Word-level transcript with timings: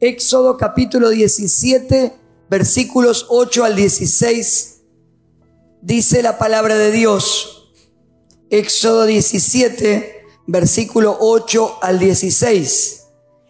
Éxodo 0.00 0.56
capítulo 0.56 1.08
17, 1.08 2.14
versículos 2.48 3.26
8 3.30 3.64
al 3.64 3.74
16. 3.74 4.82
Dice 5.82 6.22
la 6.22 6.38
palabra 6.38 6.76
de 6.76 6.92
Dios. 6.92 7.72
Éxodo 8.48 9.06
17, 9.06 10.24
versículo 10.46 11.16
8 11.18 11.78
al 11.82 11.98
16. 11.98 13.06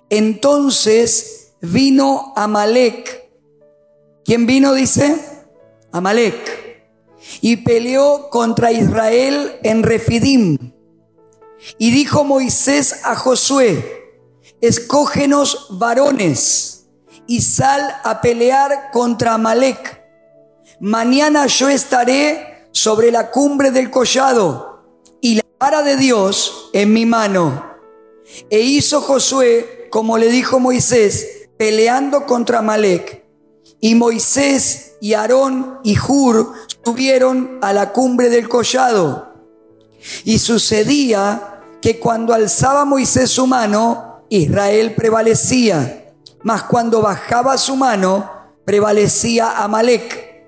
Entonces 0.09 1.53
vino 1.61 2.33
Amalek. 2.35 3.29
¿Quién 4.25 4.47
vino? 4.47 4.73
Dice 4.73 5.19
Amalek. 5.93 6.83
Y 7.43 7.57
peleó 7.57 8.31
contra 8.31 8.73
Israel 8.73 9.59
en 9.63 9.83
Refidim. 9.83 10.73
Y 11.77 11.91
dijo 11.91 12.25
Moisés 12.25 13.01
a 13.05 13.17
Josué, 13.17 13.98
escógenos 14.61 15.67
varones 15.71 16.87
y 17.27 17.43
sal 17.43 17.83
a 18.05 18.21
pelear 18.21 18.91
contra 18.93 19.35
Amalek. 19.35 20.03
Mañana 20.81 21.47
yo 21.47 21.69
estaré 21.69 22.69
sobre 22.73 23.11
la 23.11 23.31
cumbre 23.31 23.71
del 23.71 23.91
collado 23.91 24.85
y 25.21 25.37
la 25.37 25.45
vara 25.59 25.83
de 25.83 25.97
Dios 25.97 26.71
en 26.73 26.93
mi 26.93 27.07
mano. 27.07 27.77
E 28.51 28.61
hizo 28.61 29.01
Josué 29.01 29.89
como 29.91 30.19
le 30.19 30.31
dijo 30.31 30.61
Moisés, 30.61 31.49
peleando 31.57 32.27
contra 32.27 32.59
Amalek. 32.59 33.25
Y 33.81 33.95
Moisés 33.95 34.97
y 35.01 35.15
Aarón 35.15 35.79
y 35.85 35.97
Hur 35.99 36.53
subieron 36.85 37.59
a 37.63 37.73
la 37.73 37.93
cumbre 37.93 38.29
del 38.29 38.49
collado. 38.49 39.35
Y 40.25 40.39
sucedía 40.39 41.63
que 41.81 41.99
cuando 41.99 42.35
alzaba 42.35 42.85
Moisés 42.85 43.31
su 43.31 43.47
mano, 43.47 44.08
Israel 44.31 44.95
prevalecía, 44.95 46.13
mas 46.43 46.65
cuando 46.65 47.01
bajaba 47.01 47.57
su 47.57 47.77
mano, 47.77 48.31
prevalecía 48.65 49.63
Amalek. 49.63 50.45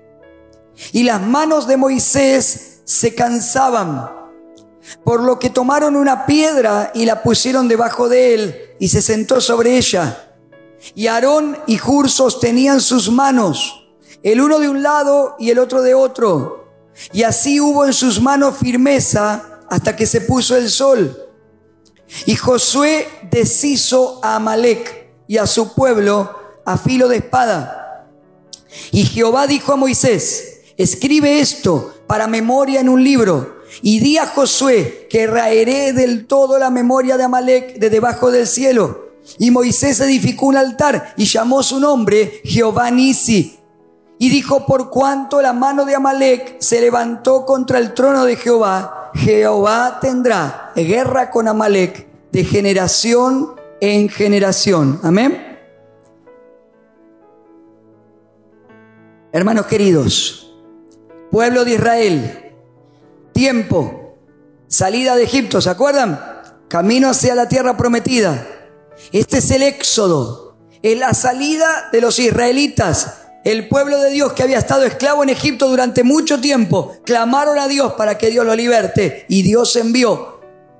Y 0.91 1.03
las 1.03 1.21
manos 1.21 1.67
de 1.67 1.77
Moisés 1.77 2.81
se 2.83 3.15
cansaban, 3.15 4.11
por 5.03 5.21
lo 5.21 5.39
que 5.39 5.49
tomaron 5.49 5.95
una 5.95 6.25
piedra 6.25 6.91
y 6.93 7.05
la 7.05 7.23
pusieron 7.23 7.67
debajo 7.67 8.09
de 8.09 8.33
él 8.33 8.55
y 8.79 8.89
se 8.89 9.01
sentó 9.01 9.41
sobre 9.41 9.77
ella. 9.77 10.35
Y 10.95 11.07
Aarón 11.07 11.57
y 11.67 11.79
Hur 11.79 12.09
sostenían 12.09 12.81
sus 12.81 13.11
manos, 13.11 13.87
el 14.23 14.41
uno 14.41 14.59
de 14.59 14.69
un 14.69 14.83
lado 14.83 15.35
y 15.39 15.49
el 15.49 15.59
otro 15.59 15.81
de 15.81 15.93
otro. 15.93 16.67
Y 17.13 17.23
así 17.23 17.59
hubo 17.59 17.85
en 17.85 17.93
sus 17.93 18.21
manos 18.21 18.57
firmeza 18.57 19.59
hasta 19.69 19.95
que 19.95 20.05
se 20.05 20.21
puso 20.21 20.55
el 20.55 20.69
sol. 20.69 21.30
Y 22.25 22.35
Josué 22.35 23.07
deshizo 23.29 24.19
a 24.23 24.35
Amalek 24.35 25.09
y 25.27 25.37
a 25.37 25.47
su 25.47 25.73
pueblo 25.73 26.29
a 26.65 26.77
filo 26.77 27.07
de 27.07 27.17
espada. 27.17 28.07
Y 28.91 29.05
Jehová 29.05 29.47
dijo 29.47 29.73
a 29.73 29.77
Moisés, 29.77 30.61
escribe 30.77 31.39
esto 31.39 31.93
para 32.07 32.27
memoria 32.27 32.81
en 32.81 32.89
un 32.89 33.03
libro 33.03 33.61
y 33.81 33.99
di 33.99 34.17
a 34.17 34.27
Josué 34.27 35.07
que 35.09 35.27
raeré 35.27 35.93
del 35.93 36.27
todo 36.27 36.59
la 36.59 36.69
memoria 36.69 37.17
de 37.17 37.23
Amalek 37.23 37.79
de 37.79 37.89
debajo 37.89 38.31
del 38.31 38.47
cielo. 38.47 39.11
Y 39.37 39.51
Moisés 39.51 39.99
edificó 39.99 40.47
un 40.47 40.57
altar 40.57 41.13
y 41.15 41.25
llamó 41.25 41.63
su 41.63 41.79
nombre 41.79 42.41
Jehová 42.43 42.91
Nisi. 42.91 43.57
Y 44.17 44.29
dijo, 44.29 44.65
por 44.65 44.89
cuanto 44.89 45.41
la 45.41 45.53
mano 45.53 45.85
de 45.85 45.95
Amalek 45.95 46.57
se 46.59 46.79
levantó 46.81 47.45
contra 47.45 47.79
el 47.79 47.93
trono 47.93 48.25
de 48.25 48.35
Jehová, 48.35 49.00
Jehová 49.13 49.99
tendrá 50.01 50.71
guerra 50.75 51.29
con 51.29 51.47
Amalek 51.47 52.07
de 52.31 52.43
generación 52.43 53.55
en 53.79 54.09
generación. 54.09 54.99
Amén. 55.03 55.59
Hermanos 59.33 59.65
queridos, 59.65 60.53
pueblo 61.31 61.63
de 61.63 61.75
Israel, 61.75 62.53
tiempo, 63.33 64.17
salida 64.67 65.15
de 65.15 65.23
Egipto, 65.23 65.61
¿se 65.61 65.69
acuerdan? 65.69 66.19
Camino 66.67 67.09
hacia 67.09 67.35
la 67.35 67.47
tierra 67.47 67.77
prometida. 67.77 68.45
Este 69.11 69.37
es 69.37 69.51
el 69.51 69.63
éxodo, 69.63 70.57
es 70.81 70.97
la 70.97 71.13
salida 71.13 71.89
de 71.91 72.01
los 72.01 72.19
israelitas. 72.19 73.20
El 73.43 73.67
pueblo 73.67 73.99
de 73.99 74.11
Dios 74.11 74.33
que 74.33 74.43
había 74.43 74.59
estado 74.59 74.83
esclavo 74.83 75.23
en 75.23 75.29
Egipto 75.29 75.67
durante 75.67 76.03
mucho 76.03 76.39
tiempo, 76.39 76.95
clamaron 77.03 77.57
a 77.57 77.67
Dios 77.67 77.93
para 77.93 78.17
que 78.17 78.29
Dios 78.29 78.45
lo 78.45 78.55
liberte 78.55 79.25
y 79.29 79.41
Dios 79.41 79.75
envió 79.75 80.39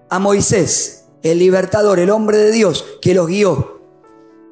a 0.10 0.20
Moisés, 0.20 1.06
el 1.24 1.40
libertador, 1.40 2.00
el 2.00 2.12
hombre 2.12 2.38
de 2.38 2.52
Dios 2.52 2.86
que 3.02 3.16
los 3.16 3.28
guió. 3.28 3.82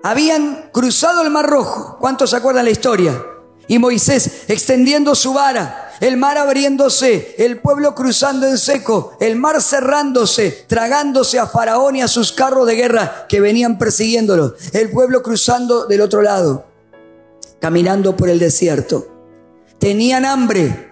Habían 0.01 0.69
cruzado 0.71 1.21
el 1.21 1.29
mar 1.29 1.47
rojo, 1.47 1.97
¿cuántos 1.99 2.31
se 2.31 2.37
acuerdan 2.37 2.65
la 2.65 2.71
historia? 2.71 3.23
Y 3.67 3.77
Moisés 3.77 4.45
extendiendo 4.47 5.13
su 5.13 5.33
vara, 5.33 5.91
el 5.99 6.17
mar 6.17 6.39
abriéndose, 6.39 7.35
el 7.37 7.59
pueblo 7.59 7.93
cruzando 7.93 8.47
en 8.47 8.57
seco, 8.57 9.13
el 9.19 9.35
mar 9.35 9.61
cerrándose, 9.61 10.65
tragándose 10.67 11.37
a 11.37 11.45
Faraón 11.45 11.97
y 11.97 12.01
a 12.01 12.07
sus 12.07 12.31
carros 12.31 12.65
de 12.65 12.75
guerra 12.75 13.27
que 13.29 13.39
venían 13.39 13.77
persiguiéndolo, 13.77 14.55
el 14.73 14.89
pueblo 14.89 15.21
cruzando 15.21 15.85
del 15.85 16.01
otro 16.01 16.23
lado, 16.23 16.68
caminando 17.59 18.15
por 18.15 18.29
el 18.29 18.39
desierto. 18.39 19.07
Tenían 19.79 20.25
hambre 20.25 20.89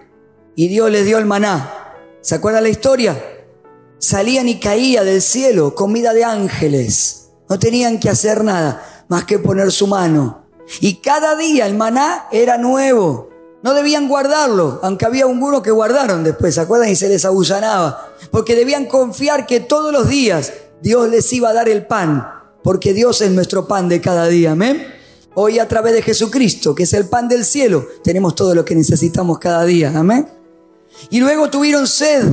y 0.54 0.68
Dios 0.68 0.90
les 0.90 1.06
dio 1.06 1.18
el 1.18 1.26
maná. 1.26 1.94
¿Se 2.20 2.34
acuerdan 2.34 2.64
la 2.64 2.68
historia? 2.68 3.22
Salían 3.98 4.48
y 4.48 4.60
caía 4.60 5.04
del 5.04 5.22
cielo 5.22 5.74
comida 5.74 6.12
de 6.12 6.24
ángeles. 6.24 7.30
No 7.48 7.58
tenían 7.58 7.98
que 7.98 8.10
hacer 8.10 8.44
nada 8.44 9.04
más 9.08 9.24
que 9.24 9.38
poner 9.38 9.72
su 9.72 9.86
mano. 9.86 10.46
Y 10.80 10.96
cada 10.96 11.36
día 11.36 11.66
el 11.66 11.74
maná 11.74 12.26
era 12.30 12.58
nuevo. 12.58 13.28
No 13.62 13.74
debían 13.74 14.06
guardarlo, 14.06 14.78
aunque 14.82 15.04
había 15.04 15.24
algunos 15.24 15.62
que 15.62 15.72
guardaron 15.72 16.22
después, 16.22 16.54
¿se 16.54 16.60
acuerdan? 16.60 16.90
Y 16.90 16.96
se 16.96 17.08
les 17.08 17.24
abusanaba. 17.24 18.12
Porque 18.30 18.54
debían 18.54 18.86
confiar 18.86 19.46
que 19.46 19.60
todos 19.60 19.92
los 19.92 20.08
días 20.08 20.52
Dios 20.80 21.08
les 21.08 21.32
iba 21.32 21.48
a 21.48 21.54
dar 21.54 21.68
el 21.68 21.86
pan, 21.86 22.28
porque 22.62 22.92
Dios 22.92 23.20
es 23.20 23.32
nuestro 23.32 23.66
pan 23.66 23.88
de 23.88 24.00
cada 24.00 24.28
día, 24.28 24.52
amén. 24.52 24.86
Hoy 25.40 25.60
a 25.60 25.68
través 25.68 25.92
de 25.92 26.02
Jesucristo, 26.02 26.74
que 26.74 26.82
es 26.82 26.92
el 26.94 27.08
pan 27.08 27.28
del 27.28 27.44
cielo, 27.44 27.86
tenemos 28.02 28.34
todo 28.34 28.56
lo 28.56 28.64
que 28.64 28.74
necesitamos 28.74 29.38
cada 29.38 29.64
día, 29.64 29.92
amén. 29.94 30.28
Y 31.10 31.20
luego 31.20 31.48
tuvieron 31.48 31.86
sed. 31.86 32.24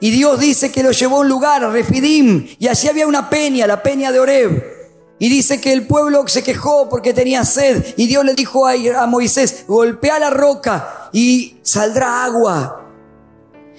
Y 0.00 0.10
Dios 0.10 0.40
dice 0.40 0.72
que 0.72 0.82
lo 0.82 0.90
llevó 0.90 1.18
a 1.18 1.20
un 1.20 1.28
lugar, 1.28 1.62
a 1.62 1.70
Refidim, 1.70 2.48
y 2.58 2.66
allí 2.66 2.88
había 2.88 3.06
una 3.06 3.30
peña, 3.30 3.68
la 3.68 3.84
peña 3.84 4.10
de 4.10 4.18
Oreb. 4.18 4.64
Y 5.20 5.28
dice 5.28 5.60
que 5.60 5.72
el 5.72 5.86
pueblo 5.86 6.26
se 6.26 6.42
quejó 6.42 6.88
porque 6.88 7.14
tenía 7.14 7.44
sed. 7.44 7.94
Y 7.96 8.08
Dios 8.08 8.24
le 8.24 8.34
dijo 8.34 8.66
a, 8.66 9.06
Moisés, 9.06 9.64
golpea 9.68 10.18
la 10.18 10.30
roca 10.30 11.08
y 11.12 11.58
saldrá 11.62 12.24
agua. 12.24 12.84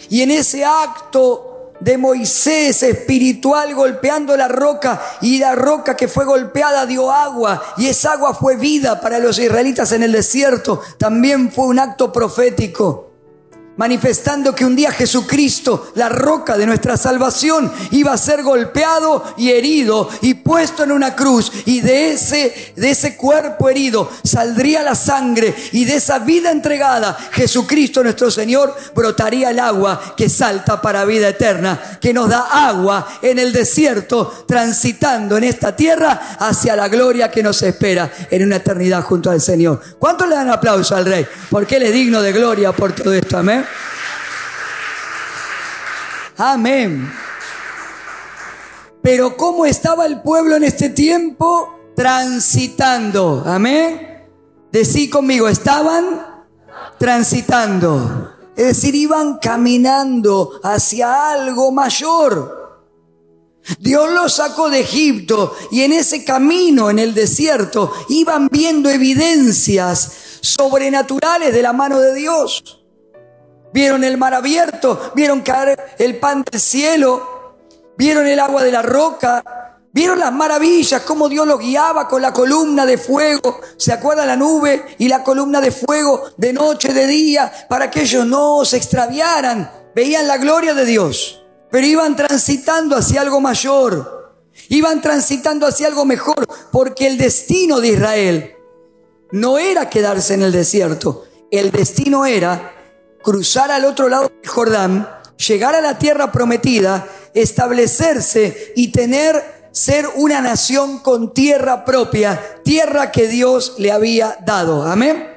Y 0.10 0.22
en 0.22 0.32
ese 0.32 0.64
acto 0.64 1.53
de 1.84 1.98
Moisés 1.98 2.82
espiritual 2.82 3.76
golpeando 3.76 4.38
la 4.38 4.48
roca 4.48 5.02
y 5.22 5.40
la 5.40 5.54
roca 5.54 5.98
que 5.98 6.08
fue 6.08 6.24
golpeada 6.26 6.86
dio 6.86 7.12
agua 7.12 7.62
y 7.78 7.88
esa 7.88 8.14
agua 8.14 8.34
fue 8.34 8.56
vida 8.56 9.02
para 9.02 9.20
los 9.20 9.38
israelitas 9.38 9.92
en 9.92 10.04
el 10.04 10.14
desierto. 10.14 10.82
También 10.98 11.52
fue 11.52 11.66
un 11.66 11.80
acto 11.80 12.12
profético 12.12 13.13
manifestando 13.78 14.54
que 14.54 14.66
un 14.66 14.76
día 14.76 14.92
Jesucristo, 14.92 15.92
la 15.96 16.10
roca 16.10 16.58
de 16.58 16.66
nuestra 16.66 16.98
salvación, 16.98 17.72
iba 17.92 18.14
a 18.14 18.18
ser 18.18 18.44
golpeado 18.44 19.24
y 19.38 19.52
herido 19.52 20.10
y 20.22 20.36
puesto 20.36 20.84
en 20.84 20.92
una 20.92 21.16
cruz 21.16 21.52
y 21.66 21.82
de 21.82 22.12
ese 22.12 22.74
de 22.76 22.92
ese 22.92 23.16
cuerpo 23.16 23.70
herido 23.70 24.10
saldría 24.24 24.84
la 24.84 24.96
sangre 24.96 25.54
y 25.72 25.86
de 25.86 25.96
esa 25.96 26.20
vida 26.20 26.52
entregada 26.52 27.18
Jesucristo 27.32 28.04
nuestro 28.04 28.30
Señor 28.30 28.76
brotaría 28.96 29.50
el 29.50 29.60
agua 29.60 30.14
que 30.16 30.30
salta 30.30 30.82
para 30.82 31.06
vida 31.06 31.30
eterna, 31.30 31.98
que 32.00 32.14
nos 32.14 32.30
da 32.30 32.68
agua 32.68 33.20
en 33.22 33.40
el 33.40 33.52
desierto 33.52 34.46
transitando 34.48 35.38
en 35.38 35.46
esta 35.46 35.76
tierra 35.76 36.38
hacia 36.40 36.76
la 36.76 36.88
gloria 36.88 37.32
que 37.32 37.44
nos 37.44 37.62
espera 37.62 38.12
en 38.30 38.44
una 38.44 38.58
eternidad 38.58 39.04
junto 39.04 39.32
al 39.32 39.42
Señor. 39.42 39.82
¿Cuántos 39.98 40.28
le 40.28 40.36
dan 40.36 40.50
aplauso 40.50 40.96
al 40.96 41.06
rey? 41.06 41.26
Porque 41.50 41.78
él 41.78 41.84
es 41.84 41.94
digno 41.94 42.22
de 42.22 42.32
gloria 42.32 42.72
por 42.72 42.94
todo 42.94 43.14
esto, 43.14 43.38
amén. 43.38 43.63
Amén. 46.38 47.12
Pero 49.02 49.36
¿cómo 49.38 49.66
estaba 49.66 50.06
el 50.06 50.22
pueblo 50.22 50.56
en 50.56 50.64
este 50.64 50.90
tiempo? 50.90 51.80
Transitando. 51.96 53.44
Amén. 53.46 54.26
Decí 54.72 55.10
conmigo, 55.10 55.48
estaban 55.48 56.46
transitando. 56.98 58.32
Es 58.56 58.66
decir, 58.66 58.96
iban 58.96 59.40
caminando 59.40 60.60
hacia 60.64 61.32
algo 61.32 61.72
mayor. 61.72 62.64
Dios 63.80 64.12
los 64.12 64.34
sacó 64.36 64.70
de 64.70 64.82
Egipto 64.82 65.56
y 65.72 65.82
en 65.82 65.94
ese 65.94 66.26
camino, 66.26 66.90
en 66.90 67.00
el 67.00 67.14
desierto, 67.14 67.94
iban 68.10 68.48
viendo 68.52 68.90
evidencias 68.90 70.12
sobrenaturales 70.42 71.54
de 71.54 71.62
la 71.62 71.74
mano 71.74 72.00
de 72.00 72.14
Dios. 72.14 72.83
Vieron 73.74 74.04
el 74.04 74.18
mar 74.18 74.34
abierto, 74.34 75.12
vieron 75.16 75.42
caer 75.42 75.96
el 75.98 76.18
pan 76.20 76.44
del 76.50 76.62
cielo, 76.62 77.58
vieron 77.98 78.28
el 78.28 78.40
agua 78.40 78.64
de 78.64 78.72
la 78.72 78.82
roca, 78.82 79.44
Vieron 79.96 80.18
las 80.18 80.34
maravillas, 80.34 81.04
cómo 81.04 81.30
Dios 81.30 81.46
los 81.46 81.60
guiaba 81.60 82.08
con 82.08 82.20
la 82.20 82.34
columna 82.34 82.84
de 82.84 82.98
fuego. 82.98 83.62
¿Se 83.78 83.94
acuerda 83.94 84.26
la 84.26 84.36
nube 84.36 84.84
y 84.98 85.08
la 85.08 85.24
columna 85.24 85.62
de 85.62 85.70
fuego 85.70 86.24
de 86.36 86.52
noche, 86.52 86.92
de 86.94 87.06
día, 87.06 87.54
para 87.70 87.92
que 87.92 88.02
ellos 88.02 88.26
no 88.26 88.66
se 88.66 88.78
extraviaran? 88.78 89.72
Veían 89.94 90.28
la 90.28 90.38
gloria 90.38 90.74
de 90.74 90.88
Dios, 90.88 91.44
pero 91.70 91.86
iban 91.86 92.16
transitando 92.16 92.96
hacia 92.96 93.22
algo 93.22 93.40
mayor. 93.40 94.34
Iban 94.70 95.00
transitando 95.00 95.68
hacia 95.68 95.86
algo 95.86 96.06
mejor, 96.06 96.48
porque 96.72 97.06
el 97.06 97.20
destino 97.20 97.80
de 97.80 97.90
Israel 97.90 98.56
no 99.32 99.60
era 99.60 99.92
quedarse 99.92 100.34
en 100.34 100.42
el 100.42 100.52
desierto. 100.52 101.26
El 101.52 101.70
destino 101.70 102.26
era 102.26 102.74
cruzar 103.24 103.72
al 103.72 103.86
otro 103.86 104.10
lado 104.10 104.30
del 104.30 104.50
Jordán, 104.50 105.10
llegar 105.38 105.74
a 105.74 105.82
la 105.82 105.98
tierra 105.98 106.32
prometida, 106.32 107.08
establecerse 107.34 108.74
y 108.76 108.92
tener 108.92 109.64
ser 109.72 110.08
una 110.18 110.40
nación 110.40 111.00
con 111.00 111.34
tierra 111.34 111.84
propia, 111.84 112.62
tierra 112.64 113.12
que 113.12 113.28
Dios 113.28 113.74
le 113.80 113.92
había 113.92 114.38
dado. 114.46 114.84
Amén. 114.84 115.34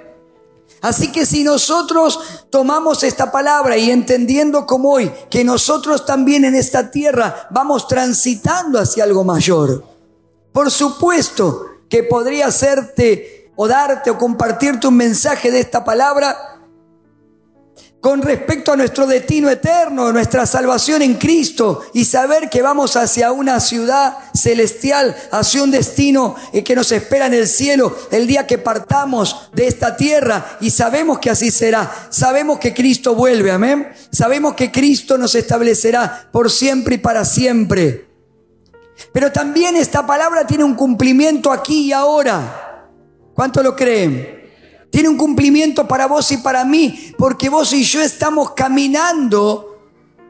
Así 0.82 1.10
que 1.10 1.24
si 1.24 1.42
nosotros 1.42 2.20
tomamos 2.50 3.02
esta 3.02 3.32
palabra 3.32 3.78
y 3.78 3.90
entendiendo 3.90 4.66
como 4.66 4.90
hoy 4.90 5.10
que 5.30 5.42
nosotros 5.42 6.04
también 6.04 6.44
en 6.44 6.54
esta 6.54 6.90
tierra 6.90 7.48
vamos 7.50 7.88
transitando 7.88 8.78
hacia 8.78 9.04
algo 9.04 9.24
mayor, 9.24 9.82
por 10.52 10.70
supuesto 10.70 11.66
que 11.88 12.02
podría 12.02 12.48
hacerte 12.48 13.50
o 13.56 13.66
darte 13.66 14.10
o 14.10 14.18
compartirte 14.18 14.86
un 14.86 14.96
mensaje 14.96 15.50
de 15.50 15.60
esta 15.60 15.82
palabra 15.82 16.55
con 18.00 18.22
respecto 18.22 18.72
a 18.72 18.76
nuestro 18.76 19.06
destino 19.06 19.50
eterno, 19.50 20.12
nuestra 20.12 20.46
salvación 20.46 21.02
en 21.02 21.14
Cristo 21.14 21.82
y 21.92 22.04
saber 22.04 22.48
que 22.48 22.62
vamos 22.62 22.94
hacia 22.94 23.32
una 23.32 23.58
ciudad 23.58 24.18
celestial, 24.32 25.16
hacia 25.32 25.62
un 25.62 25.70
destino 25.70 26.36
eh, 26.52 26.62
que 26.62 26.76
nos 26.76 26.92
espera 26.92 27.26
en 27.26 27.34
el 27.34 27.48
cielo 27.48 27.96
el 28.12 28.26
día 28.26 28.46
que 28.46 28.58
partamos 28.58 29.50
de 29.52 29.66
esta 29.66 29.96
tierra 29.96 30.58
y 30.60 30.70
sabemos 30.70 31.18
que 31.18 31.30
así 31.30 31.50
será. 31.50 32.08
Sabemos 32.10 32.58
que 32.58 32.74
Cristo 32.74 33.14
vuelve, 33.14 33.50
amén. 33.50 33.88
Sabemos 34.12 34.54
que 34.54 34.70
Cristo 34.70 35.18
nos 35.18 35.34
establecerá 35.34 36.28
por 36.30 36.50
siempre 36.50 36.96
y 36.96 36.98
para 36.98 37.24
siempre. 37.24 38.06
Pero 39.12 39.32
también 39.32 39.76
esta 39.76 40.06
palabra 40.06 40.46
tiene 40.46 40.64
un 40.64 40.74
cumplimiento 40.74 41.50
aquí 41.50 41.86
y 41.86 41.92
ahora. 41.92 42.92
¿Cuánto 43.34 43.62
lo 43.62 43.74
creen? 43.74 44.35
Tiene 44.96 45.10
un 45.10 45.18
cumplimiento 45.18 45.86
para 45.86 46.06
vos 46.06 46.32
y 46.32 46.38
para 46.38 46.64
mí, 46.64 47.12
porque 47.18 47.50
vos 47.50 47.70
y 47.74 47.84
yo 47.84 48.00
estamos 48.00 48.52
caminando 48.52 49.76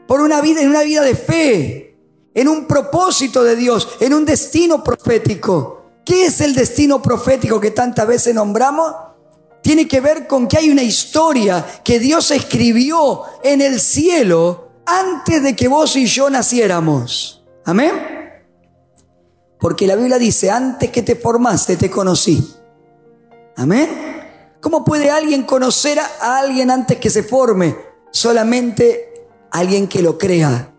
por 0.05 0.19
una 0.19 0.41
vida, 0.41 0.61
en 0.61 0.67
una 0.67 0.81
vida 0.81 1.03
de 1.03 1.15
fe, 1.15 1.97
en 2.33 2.49
un 2.49 2.67
propósito 2.67 3.45
de 3.45 3.55
Dios, 3.55 3.87
en 4.01 4.13
un 4.13 4.25
destino 4.25 4.83
profético. 4.83 5.85
¿Qué 6.03 6.25
es 6.25 6.41
el 6.41 6.53
destino 6.53 7.01
profético 7.01 7.61
que 7.61 7.71
tantas 7.71 8.05
veces 8.07 8.35
nombramos? 8.35 8.93
Tiene 9.63 9.87
que 9.87 10.01
ver 10.01 10.27
con 10.27 10.49
que 10.49 10.57
hay 10.57 10.69
una 10.69 10.83
historia 10.83 11.65
que 11.81 11.97
Dios 11.97 12.29
escribió 12.31 13.21
en 13.45 13.61
el 13.61 13.79
cielo 13.79 14.67
antes 14.85 15.43
de 15.43 15.55
que 15.55 15.69
vos 15.69 15.95
y 15.95 16.07
yo 16.07 16.29
naciéramos. 16.29 17.41
Amén. 17.63 17.93
Porque 19.61 19.87
la 19.87 19.95
Biblia 19.95 20.17
dice, 20.17 20.51
antes 20.51 20.91
que 20.91 21.03
te 21.03 21.15
formaste 21.15 21.77
te 21.77 21.89
conocí. 21.89 22.53
Amén. 23.55 24.16
¿Cómo 24.61 24.83
puede 24.83 25.11
alguien 25.11 25.43
conocer 25.43 25.99
a 25.99 26.39
alguien 26.39 26.71
antes 26.71 26.97
que 26.97 27.09
se 27.09 27.23
forme? 27.23 27.75
Solamente 28.11 29.27
alguien 29.51 29.87
que 29.87 30.01
lo 30.01 30.17
crea. 30.17 30.73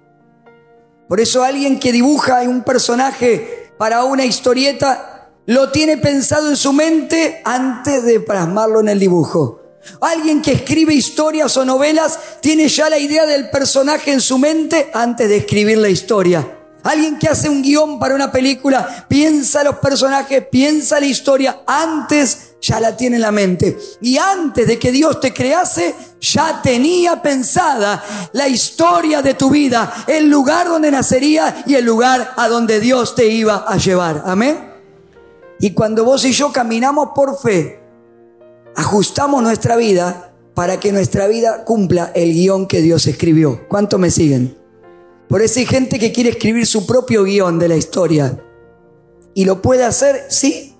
Por 1.08 1.20
eso 1.20 1.42
alguien 1.42 1.78
que 1.78 1.92
dibuja 1.92 2.42
un 2.42 2.64
personaje 2.64 3.72
para 3.78 4.04
una 4.04 4.24
historieta 4.24 5.30
lo 5.46 5.70
tiene 5.70 5.96
pensado 5.96 6.50
en 6.50 6.56
su 6.56 6.72
mente 6.72 7.40
antes 7.44 8.04
de 8.04 8.20
plasmarlo 8.20 8.80
en 8.80 8.88
el 8.88 8.98
dibujo. 8.98 9.62
Alguien 10.00 10.42
que 10.42 10.52
escribe 10.52 10.92
historias 10.92 11.56
o 11.56 11.64
novelas 11.64 12.18
tiene 12.40 12.68
ya 12.68 12.90
la 12.90 12.98
idea 12.98 13.24
del 13.24 13.48
personaje 13.48 14.12
en 14.12 14.20
su 14.20 14.38
mente 14.38 14.90
antes 14.92 15.28
de 15.28 15.36
escribir 15.36 15.78
la 15.78 15.88
historia. 15.88 16.57
Alguien 16.82 17.18
que 17.18 17.28
hace 17.28 17.48
un 17.48 17.62
guion 17.62 17.98
para 17.98 18.14
una 18.14 18.30
película 18.30 19.06
piensa 19.08 19.64
los 19.64 19.76
personajes, 19.76 20.46
piensa 20.50 21.00
la 21.00 21.06
historia 21.06 21.60
antes 21.66 22.48
ya 22.60 22.80
la 22.80 22.96
tiene 22.96 23.16
en 23.16 23.22
la 23.22 23.32
mente. 23.32 23.78
Y 24.00 24.18
antes 24.18 24.66
de 24.66 24.78
que 24.78 24.92
Dios 24.92 25.20
te 25.20 25.32
crease, 25.32 25.94
ya 26.20 26.60
tenía 26.62 27.22
pensada 27.22 28.02
la 28.32 28.48
historia 28.48 29.22
de 29.22 29.34
tu 29.34 29.50
vida, 29.50 30.04
el 30.06 30.28
lugar 30.28 30.68
donde 30.68 30.90
nacería 30.90 31.62
y 31.66 31.74
el 31.74 31.84
lugar 31.84 32.32
a 32.36 32.48
donde 32.48 32.80
Dios 32.80 33.14
te 33.14 33.26
iba 33.28 33.64
a 33.66 33.76
llevar. 33.76 34.22
Amén. 34.26 34.58
Y 35.60 35.72
cuando 35.72 36.04
vos 36.04 36.24
y 36.24 36.32
yo 36.32 36.52
caminamos 36.52 37.10
por 37.14 37.38
fe, 37.38 37.80
ajustamos 38.76 39.42
nuestra 39.42 39.76
vida 39.76 40.32
para 40.54 40.80
que 40.80 40.92
nuestra 40.92 41.26
vida 41.26 41.64
cumpla 41.64 42.12
el 42.14 42.32
guion 42.32 42.66
que 42.66 42.80
Dios 42.80 43.06
escribió. 43.06 43.66
¿Cuánto 43.68 43.98
me 43.98 44.10
siguen? 44.10 44.56
Por 45.28 45.42
eso 45.42 45.60
hay 45.60 45.66
gente 45.66 45.98
que 45.98 46.12
quiere 46.12 46.30
escribir 46.30 46.66
su 46.66 46.86
propio 46.86 47.24
guion 47.24 47.58
de 47.58 47.68
la 47.68 47.76
historia. 47.76 48.42
¿Y 49.34 49.44
lo 49.44 49.60
puede 49.60 49.84
hacer? 49.84 50.26
Sí, 50.30 50.76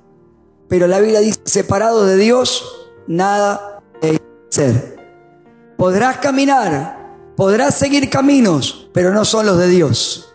pero 0.69 0.87
la 0.87 1.01
Biblia 1.01 1.21
dice, 1.21 1.41
separado 1.45 2.07
de 2.07 2.17
Dios, 2.17 2.65
nada 3.07 3.81
hay 4.03 4.19
ser. 4.49 4.97
Podrás 5.77 6.19
caminar, 6.19 7.33
podrás 7.37 7.75
seguir 7.75 8.11
caminos, 8.11 8.91
pero 8.93 9.13
no 9.13 9.25
son 9.25 9.47
los 9.47 9.59
de 9.59 9.69
Dios. 9.69 10.35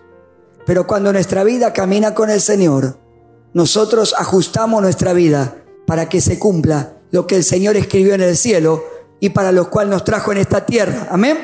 Pero 0.66 0.88
cuando 0.88 1.12
nuestra 1.12 1.44
vida 1.44 1.74
camina 1.74 2.14
con 2.14 2.30
el 2.30 2.40
Señor, 2.40 2.98
nosotros 3.54 4.16
ajustamos 4.18 4.82
nuestra 4.82 5.14
vida 5.14 5.58
para 5.86 6.08
que 6.08 6.22
se 6.22 6.40
cumpla 6.40 6.98
lo 7.12 7.28
que 7.28 7.36
el 7.36 7.44
Señor 7.44 7.76
escribió 7.78 8.14
en 8.14 8.22
el 8.22 8.38
cielo 8.38 8.84
y 9.20 9.30
para 9.30 9.52
lo 9.52 9.70
cual 9.70 9.90
nos 9.90 10.04
trajo 10.04 10.32
en 10.32 10.40
esta 10.40 10.66
tierra. 10.66 11.08
Amén. 11.12 11.38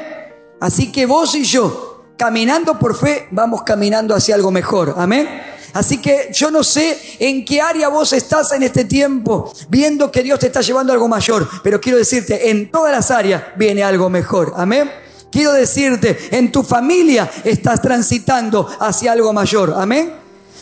Así 0.59 0.91
que 0.91 1.05
vos 1.05 1.35
y 1.35 1.43
yo, 1.43 1.88
caminando 2.19 2.77
por 2.77 2.97
fe, 2.97 3.29
vamos 3.31 3.63
caminando 3.63 4.13
hacia 4.13 4.35
algo 4.35 4.51
mejor. 4.51 4.93
Amén. 4.97 5.27
Así 5.71 5.99
que 5.99 6.29
yo 6.33 6.51
no 6.51 6.65
sé 6.65 6.99
en 7.17 7.45
qué 7.45 7.61
área 7.61 7.87
vos 7.87 8.11
estás 8.11 8.51
en 8.51 8.63
este 8.63 8.83
tiempo, 8.83 9.53
viendo 9.69 10.11
que 10.11 10.21
Dios 10.21 10.37
te 10.37 10.47
está 10.47 10.59
llevando 10.59 10.91
algo 10.91 11.07
mayor, 11.07 11.47
pero 11.63 11.79
quiero 11.79 11.97
decirte, 11.97 12.49
en 12.49 12.69
todas 12.69 12.91
las 12.91 13.09
áreas 13.09 13.43
viene 13.55 13.83
algo 13.83 14.09
mejor. 14.09 14.53
Amén. 14.57 14.91
Quiero 15.31 15.53
decirte, 15.53 16.17
en 16.31 16.51
tu 16.51 16.61
familia 16.61 17.31
estás 17.45 17.81
transitando 17.81 18.67
hacia 18.79 19.13
algo 19.13 19.31
mayor. 19.31 19.73
Amén. 19.77 20.11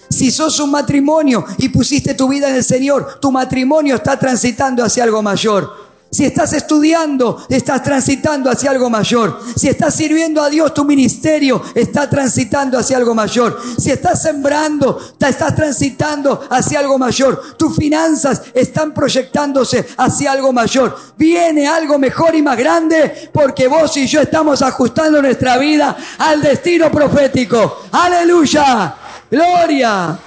Si 0.10 0.30
sos 0.30 0.60
un 0.60 0.70
matrimonio 0.70 1.44
y 1.58 1.70
pusiste 1.70 2.14
tu 2.14 2.28
vida 2.28 2.50
en 2.50 2.56
el 2.58 2.64
Señor, 2.64 3.20
tu 3.20 3.32
matrimonio 3.32 3.96
está 3.96 4.20
transitando 4.20 4.84
hacia 4.84 5.04
algo 5.04 5.24
mayor. 5.24 5.87
Si 6.10 6.24
estás 6.24 6.54
estudiando, 6.54 7.46
estás 7.50 7.84
transitando 7.84 8.50
hacia 8.50 8.72
algo 8.72 8.90
mayor. 8.90 9.40
Si 9.56 9.68
estás 9.68 9.94
sirviendo 9.94 10.42
a 10.42 10.50
Dios, 10.50 10.74
tu 10.74 10.86
ministerio 10.86 11.62
está 11.76 12.10
transitando 12.10 12.80
hacia 12.80 12.96
algo 12.96 13.14
mayor. 13.14 13.60
Si 13.78 13.92
estás 13.92 14.22
sembrando, 14.22 15.00
estás 15.20 15.54
transitando 15.54 16.48
hacia 16.50 16.80
algo 16.80 16.98
mayor. 16.98 17.58
Tus 17.58 17.76
finanzas 17.76 18.42
están 18.54 18.94
proyectándose 18.94 19.86
hacia 19.98 20.32
algo 20.32 20.54
mayor. 20.54 20.98
Viene 21.18 21.68
algo 21.68 22.00
mejor 22.00 22.36
y 22.36 22.42
más 22.42 22.58
grande 22.58 23.30
porque 23.34 23.68
vos 23.68 23.96
y 23.98 24.08
yo 24.08 24.22
estamos 24.22 24.62
ajustando 24.62 25.22
nuestra 25.22 25.58
vida 25.58 25.98
al 26.20 26.42
destino 26.42 26.90
profético. 26.90 27.82
Aleluya. 27.92 28.96
Gloria. 29.30 30.18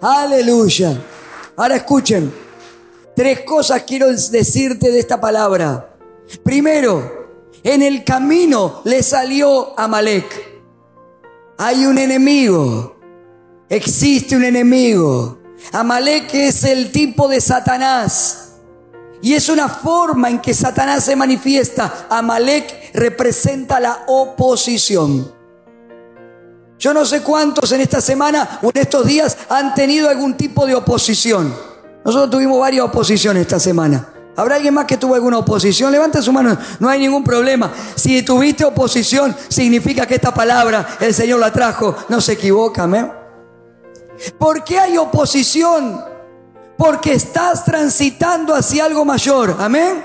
Aleluya. 0.00 0.96
Ahora 1.56 1.76
escuchen. 1.76 2.47
Tres 3.18 3.40
cosas 3.40 3.82
quiero 3.82 4.06
decirte 4.06 4.92
de 4.92 5.00
esta 5.00 5.20
palabra. 5.20 5.92
Primero, 6.44 7.50
en 7.64 7.82
el 7.82 8.04
camino 8.04 8.80
le 8.84 9.02
salió 9.02 9.76
Amalek. 9.76 10.62
Hay 11.58 11.84
un 11.84 11.98
enemigo. 11.98 12.96
Existe 13.68 14.36
un 14.36 14.44
enemigo. 14.44 15.36
Amalek 15.72 16.32
es 16.32 16.62
el 16.62 16.92
tipo 16.92 17.26
de 17.26 17.40
Satanás. 17.40 18.52
Y 19.20 19.34
es 19.34 19.48
una 19.48 19.68
forma 19.68 20.30
en 20.30 20.40
que 20.40 20.54
Satanás 20.54 21.02
se 21.02 21.16
manifiesta. 21.16 22.06
Amalek 22.08 22.92
representa 22.94 23.80
la 23.80 24.04
oposición. 24.06 25.34
Yo 26.78 26.94
no 26.94 27.04
sé 27.04 27.24
cuántos 27.24 27.72
en 27.72 27.80
esta 27.80 28.00
semana 28.00 28.60
o 28.62 28.70
en 28.72 28.80
estos 28.80 29.04
días 29.04 29.36
han 29.48 29.74
tenido 29.74 30.08
algún 30.08 30.36
tipo 30.36 30.64
de 30.66 30.76
oposición. 30.76 31.67
Nosotros 32.04 32.30
tuvimos 32.30 32.60
varias 32.60 32.84
oposiciones 32.84 33.42
esta 33.42 33.58
semana. 33.58 34.08
¿Habrá 34.36 34.54
alguien 34.54 34.72
más 34.72 34.84
que 34.84 34.96
tuvo 34.96 35.16
alguna 35.16 35.38
oposición? 35.38 35.90
Levanta 35.90 36.22
su 36.22 36.32
mano, 36.32 36.56
no 36.78 36.88
hay 36.88 37.00
ningún 37.00 37.24
problema. 37.24 37.72
Si 37.96 38.22
tuviste 38.22 38.64
oposición, 38.64 39.34
significa 39.48 40.06
que 40.06 40.14
esta 40.14 40.32
palabra 40.32 40.86
el 41.00 41.12
Señor 41.12 41.40
la 41.40 41.52
trajo. 41.52 41.96
No 42.08 42.20
se 42.20 42.34
equivoca, 42.34 42.84
amén. 42.84 43.10
¿Por 44.38 44.62
qué 44.62 44.78
hay 44.78 44.96
oposición? 44.96 46.00
Porque 46.76 47.14
estás 47.14 47.64
transitando 47.64 48.54
hacia 48.54 48.84
algo 48.84 49.04
mayor, 49.04 49.56
amén. 49.58 50.04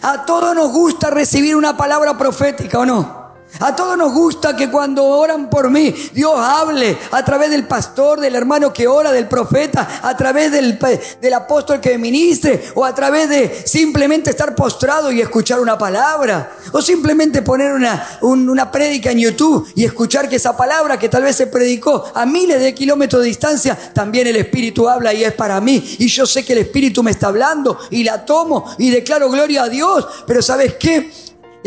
A 0.00 0.24
todos 0.24 0.54
nos 0.54 0.72
gusta 0.72 1.10
recibir 1.10 1.56
una 1.56 1.76
palabra 1.76 2.16
profética, 2.16 2.78
¿o 2.78 2.86
no? 2.86 3.17
A 3.60 3.74
todos 3.74 3.96
nos 3.96 4.12
gusta 4.12 4.54
que 4.54 4.70
cuando 4.70 5.04
oran 5.04 5.50
por 5.50 5.70
mí, 5.70 5.92
Dios 6.12 6.34
hable 6.36 6.96
a 7.10 7.24
través 7.24 7.50
del 7.50 7.66
pastor, 7.66 8.20
del 8.20 8.36
hermano 8.36 8.72
que 8.72 8.86
ora, 8.86 9.10
del 9.10 9.26
profeta, 9.26 10.00
a 10.02 10.16
través 10.16 10.52
del, 10.52 10.78
del 11.20 11.34
apóstol 11.34 11.80
que 11.80 11.98
ministre, 11.98 12.62
o 12.74 12.84
a 12.84 12.94
través 12.94 13.28
de 13.28 13.62
simplemente 13.66 14.30
estar 14.30 14.54
postrado 14.54 15.10
y 15.10 15.20
escuchar 15.20 15.60
una 15.60 15.76
palabra, 15.76 16.52
o 16.72 16.80
simplemente 16.80 17.42
poner 17.42 17.72
una, 17.72 18.18
una 18.20 18.70
prédica 18.70 19.10
en 19.10 19.18
YouTube 19.18 19.66
y 19.74 19.84
escuchar 19.84 20.28
que 20.28 20.36
esa 20.36 20.56
palabra 20.56 20.98
que 20.98 21.08
tal 21.08 21.22
vez 21.22 21.36
se 21.36 21.48
predicó 21.48 22.12
a 22.14 22.26
miles 22.26 22.60
de 22.60 22.74
kilómetros 22.74 23.22
de 23.22 23.28
distancia, 23.28 23.76
también 23.92 24.26
el 24.26 24.36
Espíritu 24.36 24.88
habla 24.88 25.12
y 25.12 25.24
es 25.24 25.32
para 25.32 25.60
mí. 25.60 25.96
Y 25.98 26.06
yo 26.06 26.26
sé 26.26 26.44
que 26.44 26.52
el 26.52 26.60
Espíritu 26.60 27.02
me 27.02 27.10
está 27.10 27.28
hablando 27.28 27.78
y 27.90 28.04
la 28.04 28.24
tomo 28.24 28.72
y 28.78 28.90
declaro 28.90 29.30
gloria 29.30 29.64
a 29.64 29.68
Dios. 29.68 30.06
Pero 30.26 30.42
¿sabes 30.42 30.74
qué? 30.74 31.10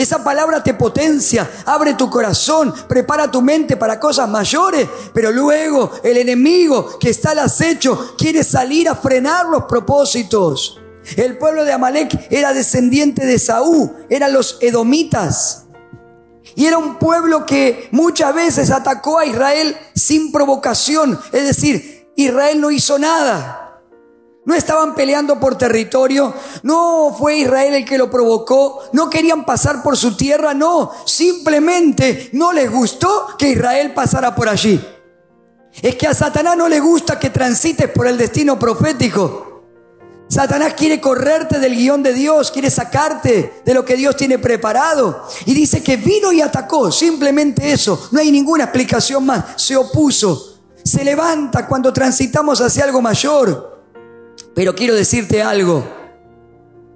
Esa 0.01 0.23
palabra 0.23 0.63
te 0.63 0.73
potencia, 0.73 1.47
abre 1.63 1.93
tu 1.93 2.09
corazón, 2.09 2.73
prepara 2.87 3.29
tu 3.29 3.39
mente 3.39 3.77
para 3.77 3.99
cosas 3.99 4.27
mayores, 4.27 4.89
pero 5.13 5.31
luego 5.31 5.91
el 6.03 6.17
enemigo 6.17 6.97
que 6.97 7.11
está 7.11 7.31
al 7.31 7.39
acecho 7.39 8.15
quiere 8.17 8.43
salir 8.43 8.89
a 8.89 8.95
frenar 8.95 9.45
los 9.45 9.65
propósitos. 9.65 10.81
El 11.15 11.37
pueblo 11.37 11.63
de 11.65 11.73
Amalek 11.73 12.31
era 12.31 12.51
descendiente 12.51 13.27
de 13.27 13.37
Saúl, 13.37 13.91
eran 14.09 14.33
los 14.33 14.57
edomitas. 14.61 15.65
Y 16.55 16.65
era 16.65 16.79
un 16.79 16.97
pueblo 16.97 17.45
que 17.45 17.87
muchas 17.91 18.33
veces 18.33 18.71
atacó 18.71 19.19
a 19.19 19.27
Israel 19.27 19.77
sin 19.93 20.31
provocación, 20.31 21.19
es 21.31 21.43
decir, 21.45 22.09
Israel 22.15 22.59
no 22.59 22.71
hizo 22.71 22.97
nada. 22.97 23.60
No 24.43 24.55
estaban 24.55 24.95
peleando 24.95 25.39
por 25.39 25.55
territorio, 25.55 26.33
no 26.63 27.15
fue 27.17 27.37
Israel 27.37 27.75
el 27.75 27.85
que 27.85 27.99
lo 27.99 28.09
provocó, 28.09 28.81
no 28.91 29.07
querían 29.07 29.45
pasar 29.45 29.83
por 29.83 29.95
su 29.95 30.17
tierra, 30.17 30.55
no, 30.55 30.91
simplemente 31.05 32.29
no 32.33 32.51
les 32.51 32.71
gustó 32.71 33.37
que 33.37 33.49
Israel 33.49 33.93
pasara 33.93 34.33
por 34.33 34.49
allí. 34.49 34.83
Es 35.79 35.95
que 35.95 36.07
a 36.07 36.15
Satanás 36.15 36.57
no 36.57 36.67
le 36.67 36.79
gusta 36.79 37.19
que 37.19 37.29
transites 37.29 37.87
por 37.89 38.07
el 38.07 38.17
destino 38.17 38.57
profético. 38.57 39.51
Satanás 40.27 40.73
quiere 40.75 40.99
correrte 40.99 41.59
del 41.59 41.75
guion 41.75 42.01
de 42.01 42.13
Dios, 42.13 42.51
quiere 42.51 42.71
sacarte 42.71 43.61
de 43.63 43.73
lo 43.73 43.85
que 43.85 43.95
Dios 43.95 44.15
tiene 44.15 44.39
preparado. 44.39 45.27
Y 45.45 45.53
dice 45.53 45.83
que 45.83 45.97
vino 45.97 46.31
y 46.31 46.41
atacó, 46.41 46.91
simplemente 46.91 47.71
eso, 47.71 48.07
no 48.11 48.19
hay 48.19 48.31
ninguna 48.31 48.63
explicación 48.63 49.25
más, 49.25 49.61
se 49.61 49.75
opuso, 49.75 50.57
se 50.83 51.03
levanta 51.03 51.67
cuando 51.67 51.93
transitamos 51.93 52.59
hacia 52.59 52.85
algo 52.85 53.01
mayor. 53.01 53.70
Pero 54.53 54.75
quiero 54.75 54.95
decirte 54.95 55.41
algo. 55.41 55.85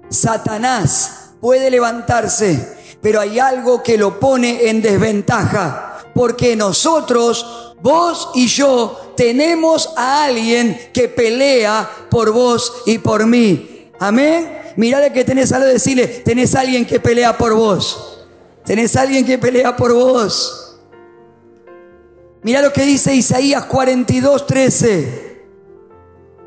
Satanás 0.08 1.30
puede 1.40 1.70
levantarse, 1.70 2.76
pero 3.00 3.20
hay 3.20 3.38
algo 3.38 3.82
que 3.82 3.96
lo 3.96 4.20
pone 4.20 4.68
en 4.68 4.82
desventaja. 4.82 6.10
Porque 6.14 6.56
nosotros, 6.56 7.74
vos 7.80 8.30
y 8.34 8.46
yo, 8.46 9.14
tenemos 9.16 9.92
a 9.96 10.24
alguien 10.24 10.90
que 10.92 11.08
pelea 11.08 11.88
por 12.10 12.30
vos 12.32 12.82
y 12.86 12.98
por 12.98 13.26
mí. 13.26 13.90
Amén. 13.98 14.72
Mirale 14.76 15.12
que 15.12 15.24
tenés 15.24 15.52
algo 15.52 15.66
de 15.66 15.74
decirle, 15.74 16.06
tenés 16.06 16.54
a 16.54 16.60
alguien 16.60 16.86
que 16.86 17.00
pelea 17.00 17.36
por 17.36 17.54
vos. 17.54 18.24
Tenés 18.64 18.96
a 18.96 19.02
alguien 19.02 19.24
que 19.24 19.38
pelea 19.38 19.76
por 19.76 19.92
vos. 19.94 20.78
Mira 22.42 22.60
lo 22.60 22.72
que 22.72 22.82
dice 22.82 23.14
Isaías 23.14 23.64
42, 23.64 24.46
13 24.46 25.35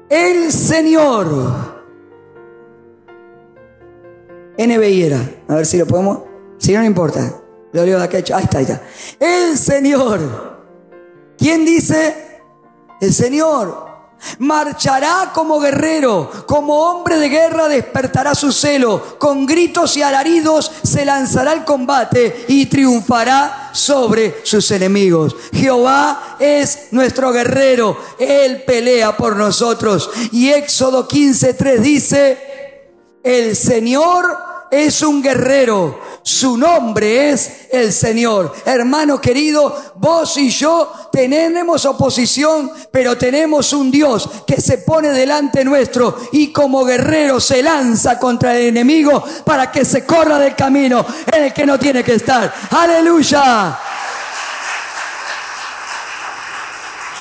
el 0.09 0.51
Señor. 0.51 1.79
NBI 4.57 5.03
era. 5.03 5.19
A 5.47 5.55
ver 5.55 5.65
si 5.65 5.77
lo 5.77 5.85
podemos. 5.85 6.19
Si 6.57 6.73
no, 6.73 6.79
no 6.79 6.85
importa. 6.85 7.41
Lo 7.71 7.85
leo 7.85 7.97
de 7.97 8.03
acá. 8.03 8.17
Ahí 8.17 8.43
está, 8.43 8.57
ahí 8.57 8.63
está. 8.63 8.81
El 9.19 9.57
Señor. 9.57 10.19
¿Quién 11.37 11.65
dice? 11.65 12.41
El 12.99 13.13
Señor. 13.13 13.88
Marchará 14.39 15.31
como 15.33 15.59
guerrero, 15.59 16.31
como 16.45 16.75
hombre 16.75 17.17
de 17.17 17.29
guerra 17.29 17.67
despertará 17.67 18.35
su 18.35 18.51
celo, 18.51 19.17
con 19.17 19.45
gritos 19.45 19.95
y 19.97 20.01
alaridos 20.01 20.71
se 20.83 21.05
lanzará 21.05 21.51
al 21.51 21.65
combate 21.65 22.45
y 22.47 22.65
triunfará 22.65 23.69
sobre 23.73 24.41
sus 24.43 24.69
enemigos. 24.71 25.35
Jehová 25.53 26.37
es 26.39 26.87
nuestro 26.91 27.31
guerrero, 27.31 27.97
Él 28.19 28.63
pelea 28.63 29.15
por 29.15 29.35
nosotros. 29.35 30.09
Y 30.31 30.49
Éxodo 30.49 31.07
15.3 31.07 31.77
dice, 31.79 32.49
el 33.23 33.55
Señor 33.55 34.48
es 34.71 35.01
un 35.01 35.21
guerrero 35.21 35.99
su 36.29 36.57
nombre 36.57 37.31
es 37.31 37.67
el 37.71 37.91
Señor. 37.91 38.53
Hermano 38.63 39.19
querido, 39.19 39.93
vos 39.95 40.37
y 40.37 40.49
yo 40.49 41.09
tenemos 41.11 41.85
oposición, 41.85 42.71
pero 42.91 43.17
tenemos 43.17 43.73
un 43.73 43.89
Dios 43.89 44.29
que 44.45 44.61
se 44.61 44.79
pone 44.79 45.09
delante 45.09 45.65
nuestro 45.65 46.17
y 46.31 46.51
como 46.51 46.85
guerrero 46.85 47.39
se 47.39 47.63
lanza 47.63 48.19
contra 48.19 48.55
el 48.55 48.67
enemigo 48.67 49.23
para 49.43 49.71
que 49.71 49.85
se 49.85 50.05
corra 50.05 50.37
del 50.37 50.55
camino 50.55 51.05
en 51.31 51.45
el 51.45 51.53
que 51.53 51.65
no 51.65 51.79
tiene 51.79 52.03
que 52.03 52.13
estar. 52.13 52.53
Aleluya. 52.69 53.79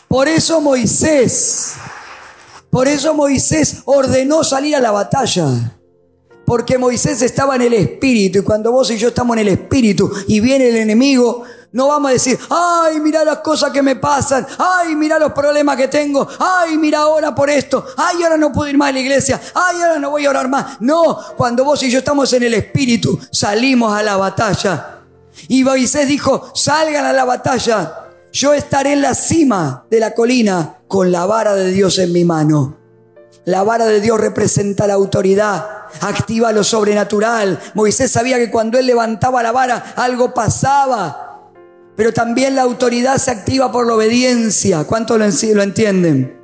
Por 0.06 0.28
eso 0.28 0.60
Moisés, 0.60 1.74
por 2.70 2.88
eso 2.88 3.14
Moisés 3.14 3.82
ordenó 3.84 4.42
salir 4.42 4.76
a 4.76 4.80
la 4.80 4.90
batalla. 4.90 5.77
Porque 6.48 6.78
Moisés 6.78 7.20
estaba 7.20 7.56
en 7.56 7.60
el 7.60 7.74
espíritu 7.74 8.38
y 8.38 8.42
cuando 8.42 8.72
vos 8.72 8.90
y 8.90 8.96
yo 8.96 9.08
estamos 9.08 9.36
en 9.36 9.40
el 9.40 9.48
espíritu 9.48 10.10
y 10.28 10.40
viene 10.40 10.70
el 10.70 10.76
enemigo, 10.76 11.42
no 11.72 11.88
vamos 11.88 12.08
a 12.08 12.12
decir, 12.14 12.38
ay, 12.48 13.00
mira 13.00 13.22
las 13.22 13.40
cosas 13.40 13.70
que 13.70 13.82
me 13.82 13.96
pasan, 13.96 14.46
ay, 14.56 14.96
mira 14.96 15.18
los 15.18 15.32
problemas 15.34 15.76
que 15.76 15.88
tengo, 15.88 16.26
ay, 16.38 16.78
mira 16.78 17.00
ahora 17.00 17.34
por 17.34 17.50
esto, 17.50 17.84
ay, 17.98 18.22
ahora 18.22 18.38
no 18.38 18.50
puedo 18.50 18.70
ir 18.70 18.78
más 18.78 18.88
a 18.88 18.92
la 18.92 19.00
iglesia, 19.00 19.38
ay, 19.54 19.82
ahora 19.82 19.98
no 19.98 20.08
voy 20.08 20.24
a 20.24 20.30
orar 20.30 20.48
más. 20.48 20.80
No, 20.80 21.18
cuando 21.36 21.66
vos 21.66 21.82
y 21.82 21.90
yo 21.90 21.98
estamos 21.98 22.32
en 22.32 22.44
el 22.44 22.54
espíritu, 22.54 23.20
salimos 23.30 23.92
a 23.92 24.02
la 24.02 24.16
batalla. 24.16 25.00
Y 25.48 25.62
Moisés 25.62 26.08
dijo, 26.08 26.50
salgan 26.54 27.04
a 27.04 27.12
la 27.12 27.26
batalla, 27.26 28.08
yo 28.32 28.54
estaré 28.54 28.94
en 28.94 29.02
la 29.02 29.14
cima 29.14 29.84
de 29.90 30.00
la 30.00 30.14
colina 30.14 30.78
con 30.88 31.12
la 31.12 31.26
vara 31.26 31.54
de 31.54 31.72
Dios 31.72 31.98
en 31.98 32.10
mi 32.10 32.24
mano. 32.24 32.78
La 33.44 33.64
vara 33.64 33.84
de 33.84 34.00
Dios 34.00 34.18
representa 34.18 34.86
la 34.86 34.94
autoridad, 34.94 35.77
activa 36.00 36.52
lo 36.52 36.64
sobrenatural. 36.64 37.60
Moisés 37.74 38.10
sabía 38.10 38.38
que 38.38 38.50
cuando 38.50 38.78
él 38.78 38.86
levantaba 38.86 39.42
la 39.42 39.52
vara 39.52 39.94
algo 39.96 40.32
pasaba. 40.34 41.50
Pero 41.96 42.12
también 42.12 42.54
la 42.54 42.62
autoridad 42.62 43.16
se 43.18 43.32
activa 43.32 43.72
por 43.72 43.86
la 43.86 43.94
obediencia. 43.94 44.84
¿Cuánto 44.84 45.18
lo, 45.18 45.24
entienden? 45.24 46.40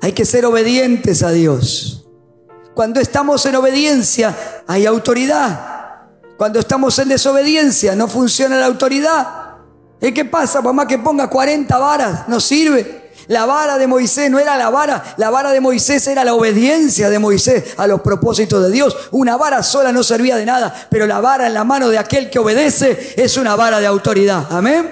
Hay 0.00 0.12
que 0.12 0.24
ser 0.24 0.44
obedientes 0.46 1.22
a 1.22 1.30
Dios. 1.30 2.08
Cuando 2.74 3.00
estamos 3.00 3.46
en 3.46 3.54
obediencia 3.54 4.36
hay 4.66 4.86
autoridad. 4.86 5.76
Cuando 6.36 6.58
estamos 6.58 6.98
en 6.98 7.08
desobediencia 7.08 7.94
no 7.94 8.08
funciona 8.08 8.56
la 8.56 8.66
autoridad. 8.66 9.48
¿Y 10.00 10.12
qué 10.12 10.24
pasa? 10.24 10.60
Más 10.60 10.86
que 10.86 10.98
ponga 10.98 11.28
40 11.28 11.78
varas, 11.78 12.28
no 12.28 12.40
sirve. 12.40 12.97
La 13.28 13.44
vara 13.44 13.76
de 13.76 13.86
Moisés 13.86 14.30
no 14.30 14.38
era 14.38 14.56
la 14.56 14.70
vara, 14.70 15.14
la 15.18 15.28
vara 15.28 15.52
de 15.52 15.60
Moisés 15.60 16.06
era 16.06 16.24
la 16.24 16.34
obediencia 16.34 17.10
de 17.10 17.18
Moisés 17.18 17.74
a 17.76 17.86
los 17.86 18.00
propósitos 18.00 18.62
de 18.62 18.70
Dios. 18.70 18.96
Una 19.10 19.36
vara 19.36 19.62
sola 19.62 19.92
no 19.92 20.02
servía 20.02 20.36
de 20.36 20.46
nada, 20.46 20.74
pero 20.90 21.06
la 21.06 21.20
vara 21.20 21.46
en 21.46 21.54
la 21.54 21.62
mano 21.62 21.90
de 21.90 21.98
aquel 21.98 22.30
que 22.30 22.38
obedece 22.38 23.14
es 23.16 23.36
una 23.36 23.54
vara 23.54 23.80
de 23.80 23.86
autoridad. 23.86 24.46
Amén. 24.50 24.90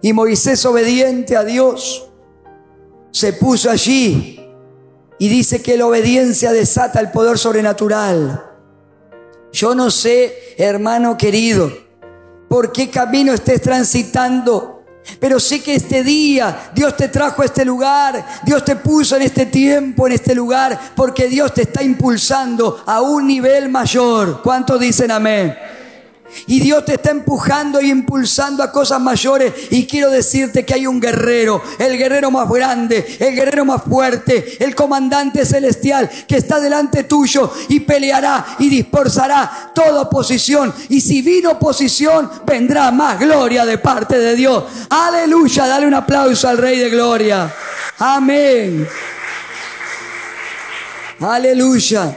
Y 0.00 0.12
Moisés 0.12 0.64
obediente 0.64 1.36
a 1.36 1.42
Dios 1.42 2.08
se 3.10 3.32
puso 3.32 3.68
allí 3.70 4.40
y 5.18 5.28
dice 5.28 5.60
que 5.60 5.76
la 5.76 5.86
obediencia 5.86 6.52
desata 6.52 7.00
el 7.00 7.10
poder 7.10 7.38
sobrenatural. 7.38 8.44
Yo 9.52 9.74
no 9.74 9.90
sé, 9.90 10.54
hermano 10.58 11.16
querido, 11.16 11.72
por 12.48 12.70
qué 12.70 12.88
camino 12.88 13.32
estés 13.32 13.60
transitando 13.60 14.77
pero 15.18 15.40
sé 15.40 15.62
que 15.62 15.74
este 15.74 16.02
día 16.02 16.70
Dios 16.74 16.96
te 16.96 17.08
trajo 17.08 17.42
a 17.42 17.44
este 17.44 17.64
lugar, 17.64 18.24
Dios 18.44 18.64
te 18.64 18.76
puso 18.76 19.16
en 19.16 19.22
este 19.22 19.46
tiempo, 19.46 20.06
en 20.06 20.14
este 20.14 20.34
lugar, 20.34 20.78
porque 20.94 21.28
Dios 21.28 21.54
te 21.54 21.62
está 21.62 21.82
impulsando 21.82 22.82
a 22.86 23.00
un 23.00 23.26
nivel 23.26 23.68
mayor. 23.68 24.42
¿Cuántos 24.42 24.80
dicen 24.80 25.10
amén? 25.10 25.56
Y 26.46 26.60
Dios 26.60 26.84
te 26.84 26.94
está 26.94 27.10
empujando 27.10 27.80
y 27.80 27.90
impulsando 27.90 28.62
a 28.62 28.72
cosas 28.72 29.00
mayores. 29.00 29.52
Y 29.70 29.86
quiero 29.86 30.10
decirte 30.10 30.64
que 30.64 30.74
hay 30.74 30.86
un 30.86 31.00
guerrero, 31.00 31.62
el 31.78 31.96
guerrero 31.96 32.30
más 32.30 32.48
grande, 32.48 33.16
el 33.18 33.34
guerrero 33.34 33.64
más 33.64 33.82
fuerte, 33.82 34.56
el 34.62 34.74
comandante 34.74 35.44
celestial 35.44 36.08
que 36.26 36.36
está 36.36 36.60
delante 36.60 37.04
tuyo 37.04 37.52
y 37.68 37.80
peleará 37.80 38.56
y 38.58 38.68
dispersará 38.68 39.72
toda 39.74 40.02
oposición. 40.02 40.72
Y 40.88 41.00
si 41.00 41.22
vino 41.22 41.52
oposición, 41.52 42.30
vendrá 42.46 42.90
más 42.90 43.18
gloria 43.18 43.64
de 43.64 43.78
parte 43.78 44.18
de 44.18 44.34
Dios. 44.34 44.64
Aleluya, 44.90 45.66
dale 45.66 45.86
un 45.86 45.94
aplauso 45.94 46.48
al 46.48 46.58
Rey 46.58 46.78
de 46.78 46.90
Gloria. 46.90 47.52
Amén. 47.98 48.86
Aleluya. 51.20 52.16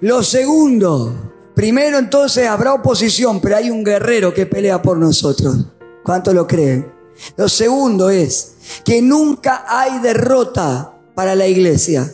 Lo 0.00 0.22
segundo 0.22 1.35
Primero 1.56 1.96
entonces 1.96 2.46
habrá 2.46 2.74
oposición, 2.74 3.40
pero 3.40 3.56
hay 3.56 3.70
un 3.70 3.82
guerrero 3.82 4.34
que 4.34 4.44
pelea 4.44 4.82
por 4.82 4.98
nosotros. 4.98 5.56
¿Cuánto 6.04 6.34
lo 6.34 6.46
creen? 6.46 6.92
Lo 7.34 7.48
segundo 7.48 8.10
es 8.10 8.56
que 8.84 9.00
nunca 9.00 9.64
hay 9.66 9.98
derrota 10.00 10.92
para 11.14 11.34
la 11.34 11.46
iglesia. 11.46 12.12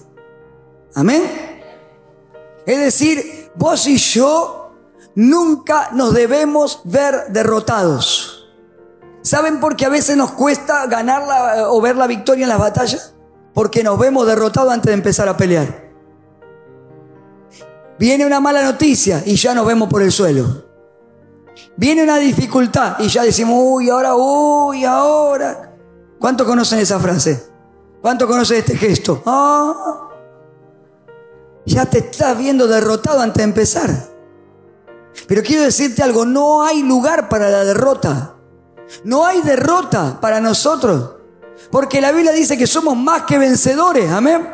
Amén. 0.95 1.25
Es 2.65 2.79
decir, 2.79 3.51
vos 3.57 3.85
y 3.89 3.97
yo 3.97 4.77
nunca 5.17 5.89
nos 5.91 6.15
debemos 6.15 6.83
ver 6.85 7.25
derrotados. 7.31 8.49
¿Saben 9.23 9.59
por 9.59 9.75
qué 9.75 9.87
a 9.87 9.89
veces 9.89 10.17
nos 10.17 10.31
cuesta 10.31 10.87
ganar 10.87 11.25
o 11.67 11.81
ver 11.81 11.97
la 11.97 12.07
victoria 12.07 12.45
en 12.45 12.49
las 12.49 12.61
batallas? 12.61 13.15
Porque 13.55 13.83
nos 13.83 13.99
vemos 13.99 14.25
derrotados 14.25 14.73
antes 14.73 14.91
de 14.91 14.95
empezar 14.95 15.29
a 15.29 15.37
pelear. 15.37 15.82
Viene 18.03 18.27
una 18.27 18.41
mala 18.41 18.65
noticia 18.65 19.23
y 19.25 19.37
ya 19.37 19.55
nos 19.55 19.65
vemos 19.65 19.89
por 19.89 20.03
el 20.03 20.11
suelo. 20.11 20.65
Viene 21.77 22.03
una 22.03 22.19
dificultad 22.19 22.97
y 22.99 23.07
ya 23.07 23.23
decimos, 23.23 23.55
uy, 23.57 23.91
ahora, 23.91 24.17
uy, 24.17 24.85
ahora. 24.85 25.77
¿Cuánto 26.19 26.45
conocen 26.45 26.81
esa 26.81 26.99
frase? 26.99 27.47
¿Cuánto 28.01 28.27
conocen 28.27 28.57
este 28.57 28.77
gesto? 28.77 29.23
Ah, 29.25 30.09
ya 31.65 31.87
te 31.87 31.99
estás 31.99 32.37
viendo 32.37 32.67
derrotado 32.67 33.21
antes 33.21 33.37
de 33.37 33.45
empezar. 33.45 33.91
Pero 35.29 35.45
quiero 35.45 35.63
decirte 35.63 36.03
algo, 36.03 36.27
no 36.27 36.65
hay 36.65 36.83
lugar 36.83 37.29
para 37.29 37.51
la 37.51 37.63
derrota. 37.63 38.35
No 39.05 39.25
hay 39.25 39.43
derrota 39.43 40.19
para 40.21 40.41
nosotros. 40.41 41.19
Porque 41.71 42.01
la 42.01 42.11
Biblia 42.11 42.33
dice 42.33 42.59
que 42.59 42.67
somos 42.67 42.97
más 42.97 43.23
que 43.23 43.39
vencedores, 43.39 44.11
amén. 44.11 44.45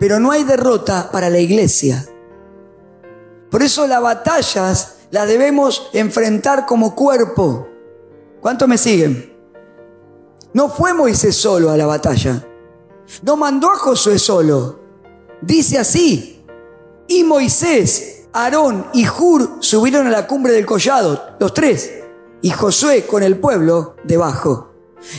Pero 0.00 0.18
no 0.18 0.30
hay 0.30 0.44
derrota 0.44 1.10
para 1.12 1.28
la 1.28 1.40
iglesia. 1.40 2.08
Por 3.54 3.62
eso 3.62 3.86
las 3.86 4.02
batallas 4.02 4.96
las 5.12 5.28
debemos 5.28 5.88
enfrentar 5.92 6.66
como 6.66 6.92
cuerpo. 6.96 7.68
¿Cuánto 8.40 8.66
me 8.66 8.76
siguen? 8.76 9.32
No 10.52 10.68
fue 10.68 10.92
Moisés 10.92 11.36
solo 11.36 11.70
a 11.70 11.76
la 11.76 11.86
batalla. 11.86 12.44
No 13.22 13.36
mandó 13.36 13.70
a 13.70 13.76
Josué 13.76 14.18
solo. 14.18 14.80
Dice 15.40 15.78
así. 15.78 16.44
Y 17.06 17.22
Moisés, 17.22 18.24
Aarón 18.32 18.88
y 18.92 19.06
Hur 19.06 19.58
subieron 19.60 20.08
a 20.08 20.10
la 20.10 20.26
cumbre 20.26 20.52
del 20.52 20.66
collado, 20.66 21.36
los 21.38 21.54
tres. 21.54 21.92
Y 22.42 22.50
Josué 22.50 23.06
con 23.06 23.22
el 23.22 23.38
pueblo 23.38 23.94
debajo. 24.02 24.72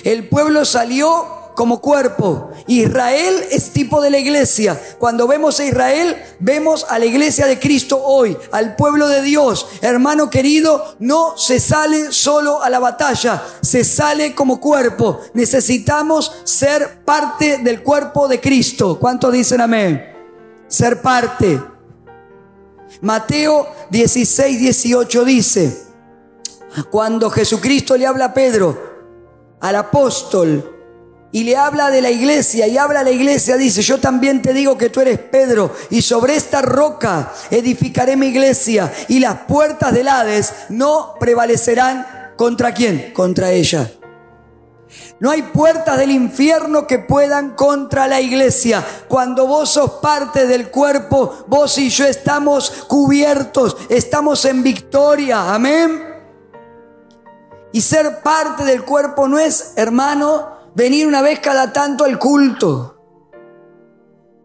El 0.04 0.28
pueblo 0.28 0.66
salió 0.66 1.26
como 1.56 1.80
cuerpo. 1.80 2.52
Israel 2.68 3.44
es 3.50 3.72
tipo 3.72 4.02
de 4.02 4.10
la 4.10 4.20
iglesia. 4.20 4.80
Cuando 5.00 5.28
vemos 5.28 5.60
a 5.60 5.66
Israel, 5.66 6.22
vemos 6.40 6.86
a 6.90 7.00
la 7.00 7.06
iglesia 7.06 7.48
de 7.48 7.58
Cristo 7.58 8.00
hoy, 8.04 8.38
al 8.52 8.76
pueblo 8.76 9.08
de 9.08 9.22
Dios. 9.22 9.68
Hermano 9.82 10.30
querido, 10.30 10.96
no 11.00 11.38
se 11.38 11.60
sale 11.60 12.12
solo 12.12 12.62
a 12.62 12.70
la 12.70 12.80
batalla, 12.80 13.44
se 13.62 13.84
sale 13.84 14.36
como 14.36 14.60
cuerpo. 14.60 15.22
Necesitamos 15.34 16.32
ser 16.44 17.04
parte 17.04 17.58
del 17.60 17.82
cuerpo 17.82 18.28
de 18.28 18.40
Cristo. 18.40 19.00
¿Cuántos 19.00 19.34
dicen 19.34 19.62
amén? 19.62 20.14
Ser 20.68 21.02
parte. 21.02 21.62
Mateo 23.02 23.68
16, 23.90 24.60
18 24.60 25.26
dice, 25.26 25.86
cuando 26.92 27.30
Jesucristo 27.30 27.96
le 27.98 28.06
habla 28.06 28.26
a 28.26 28.34
Pedro, 28.34 28.96
al 29.62 29.76
apóstol, 29.76 30.75
y 31.36 31.44
le 31.44 31.58
habla 31.58 31.90
de 31.90 32.02
la 32.02 32.10
iglesia 32.10 32.66
y 32.66 32.78
habla 32.78 33.02
a 33.02 33.04
la 33.04 33.12
iglesia, 33.12 33.58
dice, 33.58 33.82
yo 33.82 34.00
también 34.00 34.42
te 34.42 34.54
digo 34.54 34.78
que 34.78 34.90
tú 34.90 35.02
eres 35.02 35.20
Pedro 35.20 35.76
y 35.90 36.02
sobre 36.02 36.38
esta 36.38 36.62
roca 36.62 37.34
edificaré 37.52 38.16
mi 38.16 38.28
iglesia 38.28 38.90
y 39.10 39.20
las 39.20 39.40
puertas 39.42 39.94
del 39.94 40.08
Hades 40.08 40.54
no 40.70 41.16
prevalecerán 41.20 42.32
contra 42.38 42.74
quién? 42.74 43.12
Contra 43.12 43.52
ella. 43.52 43.92
No 45.20 45.30
hay 45.30 45.42
puertas 45.42 45.98
del 45.98 46.12
infierno 46.12 46.88
que 46.88 47.00
puedan 47.00 47.50
contra 47.50 48.08
la 48.08 48.22
iglesia. 48.22 48.82
Cuando 49.10 49.46
vos 49.46 49.72
sos 49.72 49.92
parte 50.02 50.48
del 50.48 50.72
cuerpo, 50.72 51.44
vos 51.48 51.78
y 51.78 51.90
yo 51.90 52.06
estamos 52.06 52.86
cubiertos, 52.88 53.76
estamos 53.90 54.46
en 54.46 54.64
victoria. 54.64 55.54
Amén. 55.54 56.02
Y 57.74 57.82
ser 57.82 58.22
parte 58.22 58.64
del 58.64 58.86
cuerpo 58.86 59.28
no 59.28 59.38
es, 59.38 59.74
hermano, 59.76 60.55
venir 60.76 61.08
una 61.08 61.22
vez 61.22 61.40
cada 61.40 61.74
tanto 61.74 62.04
al 62.04 62.20
culto. 62.20 62.92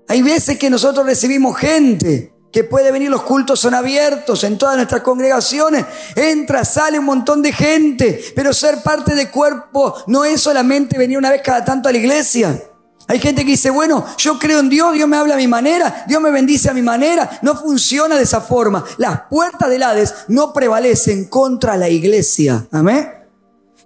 Hay 0.09 0.23
veces 0.23 0.59
que 0.59 0.71
nosotros 0.71 1.07
recibimos 1.07 1.57
gente 1.57 2.33
que 2.53 2.65
puede 2.65 2.91
venir, 2.91 3.11
los 3.11 3.23
cultos 3.23 3.61
son 3.61 3.75
abiertos 3.75 4.43
en 4.43 4.59
todas 4.59 4.75
nuestras 4.75 5.03
congregaciones, 5.03 5.87
entra, 6.17 6.65
sale 6.65 6.99
un 6.99 7.05
montón 7.05 7.43
de 7.43 7.53
gente, 7.53 8.21
pero 8.35 8.53
ser 8.53 8.83
parte 8.83 9.15
de 9.15 9.31
cuerpo 9.31 9.95
no 10.09 10.25
es 10.25 10.41
solamente 10.41 10.99
venir 10.99 11.17
una 11.17 11.31
vez 11.31 11.43
cada 11.45 11.65
tanto 11.65 11.89
a 11.89 11.93
la 11.93 11.99
iglesia. 11.99 12.61
Hay 13.07 13.19
gente 13.19 13.45
que 13.45 13.53
dice, 13.53 13.71
bueno, 13.71 14.05
yo 14.19 14.39
creo 14.39 14.61
en 14.61 14.69
Dios, 14.69 14.95
Dios 14.95 15.09
me 15.09 15.17
habla 15.17 15.35
a 15.35 15.37
mi 15.37 15.49
manera, 15.49 16.05
Dios 16.07 16.23
me 16.23 16.31
bendice 16.31 16.71
a 16.71 16.75
mi 16.75 16.83
manera. 16.83 17.41
No 17.43 17.57
funciona 17.57 18.17
de 18.17 18.23
esa 18.23 18.41
forma. 18.41 18.85
Las 18.99 19.23
puertas 19.29 19.69
del 19.69 19.83
Hades 19.83 20.15
no 20.29 20.53
prevalecen 20.53 21.25
contra 21.25 21.77
la 21.77 21.89
iglesia. 21.89 22.69
Amén. 22.71 23.11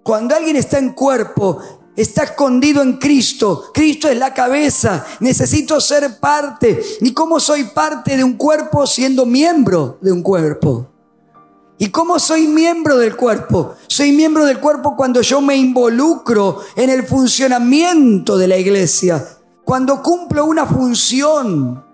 Cuando 0.02 0.35
alguien 0.35 0.57
está 0.57 0.76
en 0.76 0.92
cuerpo, 0.92 1.84
Está 1.96 2.24
escondido 2.24 2.83
en 2.83 2.94
Cristo. 2.94 3.70
Cristo 3.72 4.09
es 4.09 4.18
la 4.18 4.35
cabeza. 4.35 5.07
Necesito 5.20 5.80
ser 5.80 6.18
parte. 6.18 6.83
¿Y 7.00 7.12
cómo 7.12 7.38
soy 7.38 7.64
parte 7.64 8.16
de 8.16 8.24
un 8.24 8.35
cuerpo 8.35 8.87
siendo 8.87 9.26
miembro 9.26 9.98
de 10.00 10.11
un 10.11 10.22
cuerpo? 10.22 10.88
¿Y 11.78 11.88
cómo 11.88 12.18
soy 12.18 12.48
miembro 12.48 12.98
del 12.98 13.16
cuerpo? 13.16 13.74
Soy 13.87 14.12
miembro 14.12 14.44
del 14.44 14.59
cuerpo 14.59 14.96
cuando 14.96 15.20
yo 15.20 15.40
me 15.40 15.57
involucro 15.57 16.61
en 16.76 16.90
el 16.90 17.04
funcionamiento 17.04 18.37
de 18.38 18.48
la 18.48 18.57
iglesia. 18.57 19.24
Cuando 19.64 20.02
cumplo 20.02 20.46
una 20.46 20.66
función. 20.66 21.85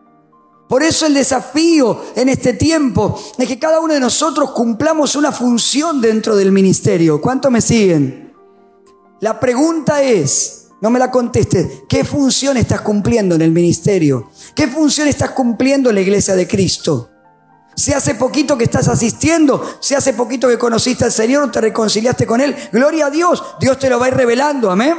Por 0.69 0.83
eso 0.83 1.05
el 1.07 1.15
desafío 1.15 2.01
en 2.15 2.29
este 2.29 2.53
tiempo 2.53 3.21
es 3.37 3.49
que 3.49 3.59
cada 3.59 3.81
uno 3.81 3.93
de 3.93 4.01
nosotros 4.01 4.53
cumplamos 4.53 5.17
una 5.17 5.33
función 5.33 6.01
dentro 6.01 6.37
del 6.37 6.53
ministerio. 6.53 7.21
¿Cuánto 7.21 7.51
me 7.51 7.61
siguen? 7.61 8.30
La 9.21 9.39
pregunta 9.39 10.03
es, 10.03 10.69
no 10.81 10.89
me 10.89 10.99
la 10.99 11.11
contestes, 11.11 11.83
¿qué 11.89 12.05
función 12.05 12.57
estás 12.57 12.81
cumpliendo 12.81 13.35
en 13.35 13.43
el 13.43 13.51
ministerio? 13.51 14.31
¿Qué 14.55 14.67
función 14.67 15.09
estás 15.09 15.33
cumpliendo 15.33 15.91
en 15.91 15.97
la 15.97 16.01
iglesia 16.01 16.35
de 16.35 16.49
Cristo? 16.49 17.11
Si 17.77 17.93
hace 17.93 18.15
poquito 18.15 18.57
que 18.57 18.65
estás 18.65 18.89
asistiendo, 18.89 19.79
si 19.81 19.95
hace 19.95 20.15
poquito 20.15 20.49
que 20.49 20.59
conociste 20.59 21.05
al 21.05 21.13
Señor, 21.13 21.51
te 21.51 21.61
reconciliaste 21.61 22.27
con 22.27 22.41
Él, 22.41 22.57
gloria 22.73 23.07
a 23.07 23.11
Dios, 23.11 23.43
Dios 23.61 23.79
te 23.79 23.91
lo 23.91 23.99
va 23.99 24.07
a 24.07 24.09
ir 24.09 24.15
revelando, 24.15 24.71
amén. 24.71 24.97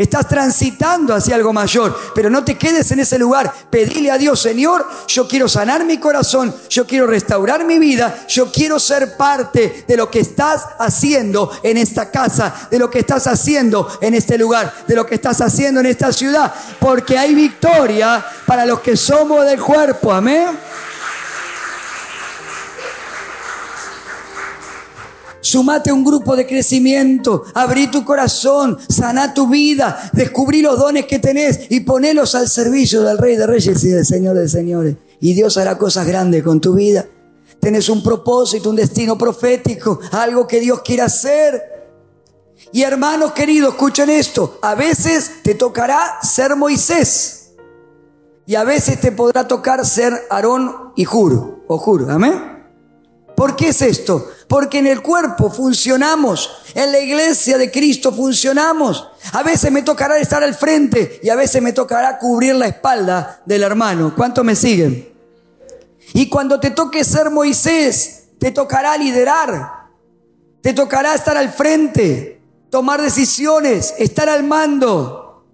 Estás 0.00 0.26
transitando 0.26 1.14
hacia 1.14 1.34
algo 1.34 1.52
mayor, 1.52 1.94
pero 2.14 2.30
no 2.30 2.42
te 2.42 2.56
quedes 2.56 2.90
en 2.90 3.00
ese 3.00 3.18
lugar. 3.18 3.52
Pedile 3.68 4.10
a 4.10 4.16
Dios, 4.16 4.40
Señor, 4.40 4.88
yo 5.06 5.28
quiero 5.28 5.46
sanar 5.46 5.84
mi 5.84 5.98
corazón, 5.98 6.54
yo 6.70 6.86
quiero 6.86 7.06
restaurar 7.06 7.66
mi 7.66 7.78
vida, 7.78 8.24
yo 8.26 8.50
quiero 8.50 8.80
ser 8.80 9.18
parte 9.18 9.84
de 9.86 9.96
lo 9.98 10.10
que 10.10 10.20
estás 10.20 10.62
haciendo 10.78 11.50
en 11.62 11.76
esta 11.76 12.10
casa, 12.10 12.68
de 12.70 12.78
lo 12.78 12.88
que 12.88 13.00
estás 13.00 13.26
haciendo 13.26 13.98
en 14.00 14.14
este 14.14 14.38
lugar, 14.38 14.72
de 14.88 14.96
lo 14.96 15.04
que 15.04 15.16
estás 15.16 15.42
haciendo 15.42 15.80
en 15.80 15.86
esta 15.86 16.14
ciudad, 16.14 16.50
porque 16.78 17.18
hay 17.18 17.34
victoria 17.34 18.24
para 18.46 18.64
los 18.64 18.80
que 18.80 18.96
somos 18.96 19.44
del 19.44 19.60
cuerpo. 19.60 20.14
Amén. 20.14 20.58
Sumate 25.40 25.90
a 25.90 25.94
un 25.94 26.04
grupo 26.04 26.36
de 26.36 26.46
crecimiento, 26.46 27.44
abrí 27.54 27.86
tu 27.86 28.04
corazón, 28.04 28.78
sana 28.88 29.32
tu 29.32 29.48
vida, 29.48 30.10
descubrí 30.12 30.60
los 30.60 30.78
dones 30.78 31.06
que 31.06 31.18
tenés 31.18 31.60
y 31.70 31.80
ponelos 31.80 32.34
al 32.34 32.48
servicio 32.48 33.02
del 33.02 33.18
Rey 33.18 33.36
de 33.36 33.46
Reyes 33.46 33.82
y 33.84 33.88
del 33.88 34.04
Señor 34.04 34.36
de 34.36 34.48
Señores. 34.48 34.96
Y 35.20 35.32
Dios 35.34 35.56
hará 35.56 35.78
cosas 35.78 36.06
grandes 36.06 36.42
con 36.42 36.60
tu 36.60 36.74
vida. 36.74 37.06
Tenés 37.58 37.88
un 37.88 38.02
propósito, 38.02 38.70
un 38.70 38.76
destino 38.76 39.16
profético, 39.16 40.00
algo 40.12 40.46
que 40.46 40.60
Dios 40.60 40.80
quiere 40.82 41.02
hacer. 41.02 41.62
Y 42.72 42.82
hermanos 42.82 43.32
queridos, 43.32 43.74
escuchen 43.74 44.10
esto. 44.10 44.58
A 44.62 44.74
veces 44.74 45.42
te 45.42 45.54
tocará 45.54 46.18
ser 46.22 46.56
Moisés. 46.56 47.52
Y 48.46 48.54
a 48.54 48.64
veces 48.64 49.00
te 49.00 49.12
podrá 49.12 49.46
tocar 49.46 49.84
ser 49.86 50.26
Aarón 50.30 50.92
y 50.96 51.04
Juro. 51.04 51.64
O 51.68 51.78
Juro. 51.78 52.10
Amén. 52.10 52.59
¿Por 53.40 53.56
qué 53.56 53.68
es 53.68 53.80
esto? 53.80 54.30
Porque 54.48 54.80
en 54.80 54.86
el 54.86 55.00
cuerpo 55.00 55.48
funcionamos, 55.48 56.58
en 56.74 56.92
la 56.92 57.00
iglesia 57.00 57.56
de 57.56 57.70
Cristo 57.70 58.12
funcionamos. 58.12 59.08
A 59.32 59.42
veces 59.42 59.72
me 59.72 59.80
tocará 59.80 60.18
estar 60.18 60.44
al 60.44 60.54
frente 60.54 61.18
y 61.22 61.30
a 61.30 61.36
veces 61.36 61.62
me 61.62 61.72
tocará 61.72 62.18
cubrir 62.18 62.54
la 62.54 62.66
espalda 62.66 63.40
del 63.46 63.62
hermano. 63.62 64.12
¿Cuánto 64.14 64.44
me 64.44 64.54
siguen? 64.54 65.08
Y 66.12 66.28
cuando 66.28 66.60
te 66.60 66.68
toque 66.68 67.02
ser 67.02 67.30
Moisés, 67.30 68.24
te 68.38 68.50
tocará 68.50 68.94
liderar, 68.98 69.86
te 70.60 70.74
tocará 70.74 71.14
estar 71.14 71.38
al 71.38 71.50
frente, 71.50 72.42
tomar 72.68 73.00
decisiones, 73.00 73.94
estar 73.96 74.28
al 74.28 74.44
mando. 74.44 75.46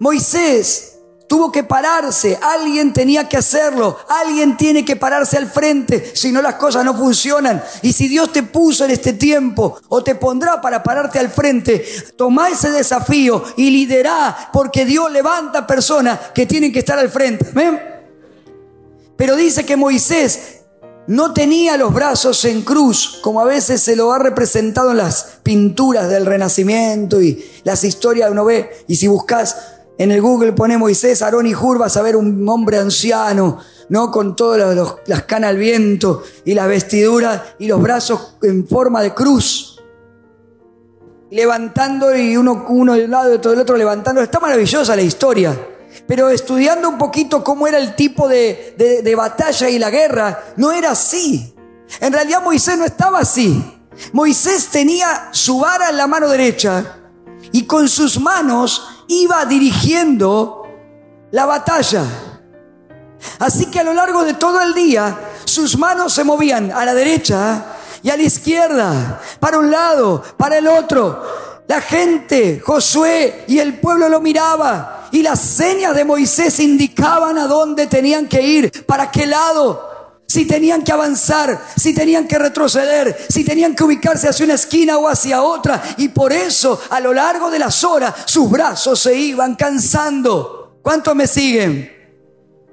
Moisés 0.00 0.95
Tuvo 1.28 1.50
que 1.50 1.64
pararse, 1.64 2.38
alguien 2.40 2.92
tenía 2.92 3.28
que 3.28 3.36
hacerlo, 3.36 3.98
alguien 4.08 4.56
tiene 4.56 4.84
que 4.84 4.94
pararse 4.94 5.36
al 5.36 5.50
frente, 5.50 6.12
si 6.14 6.30
no 6.30 6.40
las 6.40 6.54
cosas 6.54 6.84
no 6.84 6.94
funcionan. 6.96 7.62
Y 7.82 7.92
si 7.92 8.06
Dios 8.06 8.32
te 8.32 8.44
puso 8.44 8.84
en 8.84 8.92
este 8.92 9.12
tiempo 9.12 9.80
o 9.88 10.04
te 10.04 10.14
pondrá 10.14 10.60
para 10.60 10.84
pararte 10.84 11.18
al 11.18 11.28
frente, 11.28 11.84
toma 12.16 12.48
ese 12.48 12.70
desafío 12.70 13.42
y 13.56 13.70
lidera, 13.70 14.50
porque 14.52 14.84
Dios 14.84 15.10
levanta 15.10 15.66
personas 15.66 16.18
que 16.32 16.46
tienen 16.46 16.72
que 16.72 16.78
estar 16.78 16.98
al 16.98 17.10
frente. 17.10 17.46
Pero 19.16 19.34
dice 19.34 19.66
que 19.66 19.76
Moisés 19.76 20.56
no 21.08 21.32
tenía 21.32 21.76
los 21.76 21.92
brazos 21.92 22.44
en 22.44 22.62
cruz, 22.62 23.18
como 23.22 23.40
a 23.40 23.44
veces 23.44 23.80
se 23.80 23.96
lo 23.96 24.12
ha 24.12 24.18
representado 24.18 24.90
en 24.90 24.98
las 24.98 25.38
pinturas 25.42 26.08
del 26.08 26.26
Renacimiento 26.26 27.22
y 27.22 27.44
las 27.64 27.84
historias 27.84 28.30
uno 28.30 28.44
ve. 28.44 28.84
Y 28.88 28.96
si 28.96 29.06
buscas 29.06 29.56
en 29.98 30.10
el 30.10 30.20
Google 30.20 30.52
pone 30.52 30.76
Moisés, 30.76 31.22
Aarón 31.22 31.46
y 31.46 31.54
Hur, 31.54 31.78
vas 31.78 31.96
a 31.96 32.02
ver 32.02 32.16
un 32.16 32.46
hombre 32.48 32.78
anciano, 32.78 33.58
¿no? 33.88 34.10
Con 34.10 34.36
todas 34.36 34.76
las 35.06 35.22
canas 35.22 35.50
al 35.50 35.56
viento 35.56 36.22
y 36.44 36.54
las 36.54 36.68
vestiduras 36.68 37.40
y 37.58 37.66
los 37.66 37.80
brazos 37.80 38.36
en 38.42 38.66
forma 38.68 39.02
de 39.02 39.14
cruz. 39.14 39.80
Levantando 41.30 42.14
y 42.14 42.36
uno, 42.36 42.66
uno 42.68 42.92
del 42.92 43.10
lado 43.10 43.34
y 43.34 43.38
todo 43.38 43.54
el 43.54 43.60
otro 43.60 43.76
levantando. 43.76 44.20
Está 44.20 44.38
maravillosa 44.38 44.94
la 44.94 45.02
historia. 45.02 45.58
Pero 46.06 46.28
estudiando 46.28 46.88
un 46.90 46.98
poquito 46.98 47.42
cómo 47.42 47.66
era 47.66 47.78
el 47.78 47.96
tipo 47.96 48.28
de, 48.28 48.74
de 48.76 49.14
batalla 49.14 49.70
y 49.70 49.78
la 49.78 49.90
guerra, 49.90 50.44
no 50.56 50.72
era 50.72 50.90
así. 50.90 51.54
En 52.00 52.12
realidad 52.12 52.42
Moisés 52.42 52.76
no 52.76 52.84
estaba 52.84 53.20
así. 53.20 53.64
Moisés 54.12 54.68
tenía 54.68 55.30
su 55.30 55.60
vara 55.60 55.88
en 55.88 55.96
la 55.96 56.06
mano 56.06 56.28
derecha 56.28 56.98
y 57.50 57.64
con 57.64 57.88
sus 57.88 58.20
manos 58.20 58.95
iba 59.08 59.44
dirigiendo 59.44 60.62
la 61.30 61.46
batalla. 61.46 62.04
Así 63.38 63.66
que 63.66 63.80
a 63.80 63.84
lo 63.84 63.94
largo 63.94 64.24
de 64.24 64.34
todo 64.34 64.60
el 64.60 64.74
día 64.74 65.18
sus 65.44 65.76
manos 65.78 66.12
se 66.12 66.24
movían 66.24 66.70
a 66.72 66.84
la 66.84 66.94
derecha 66.94 67.64
y 68.02 68.10
a 68.10 68.16
la 68.16 68.22
izquierda, 68.22 69.20
para 69.40 69.58
un 69.58 69.70
lado, 69.70 70.22
para 70.36 70.58
el 70.58 70.68
otro. 70.68 71.22
La 71.66 71.80
gente, 71.80 72.60
Josué 72.64 73.44
y 73.48 73.58
el 73.58 73.80
pueblo 73.80 74.08
lo 74.08 74.20
miraba 74.20 75.08
y 75.10 75.22
las 75.22 75.40
señas 75.40 75.94
de 75.94 76.04
Moisés 76.04 76.60
indicaban 76.60 77.38
a 77.38 77.46
dónde 77.46 77.86
tenían 77.86 78.28
que 78.28 78.42
ir, 78.42 78.86
para 78.86 79.10
qué 79.10 79.26
lado 79.26 79.95
si 80.26 80.44
tenían 80.44 80.82
que 80.82 80.92
avanzar, 80.92 81.64
si 81.76 81.94
tenían 81.94 82.26
que 82.26 82.38
retroceder, 82.38 83.16
si 83.28 83.44
tenían 83.44 83.76
que 83.76 83.84
ubicarse 83.84 84.28
hacia 84.28 84.44
una 84.44 84.54
esquina 84.54 84.98
o 84.98 85.08
hacia 85.08 85.42
otra. 85.42 85.82
Y 85.98 86.08
por 86.08 86.32
eso 86.32 86.80
a 86.90 87.00
lo 87.00 87.12
largo 87.12 87.50
de 87.50 87.60
las 87.60 87.84
horas 87.84 88.14
sus 88.26 88.50
brazos 88.50 89.00
se 89.00 89.16
iban 89.16 89.54
cansando. 89.54 90.80
¿Cuántos 90.82 91.14
me 91.14 91.26
siguen? 91.26 91.92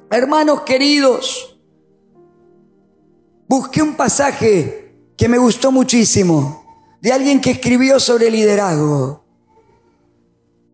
Hermanos 0.10 0.62
queridos, 0.62 1.58
busqué 3.48 3.82
un 3.82 3.96
pasaje 3.96 4.96
que 5.16 5.28
me 5.28 5.38
gustó 5.38 5.72
muchísimo 5.72 6.66
de 7.02 7.14
alguien 7.14 7.40
que 7.40 7.52
escribió 7.52 8.00
sobre 8.00 8.32
liderazgo. 8.32 9.24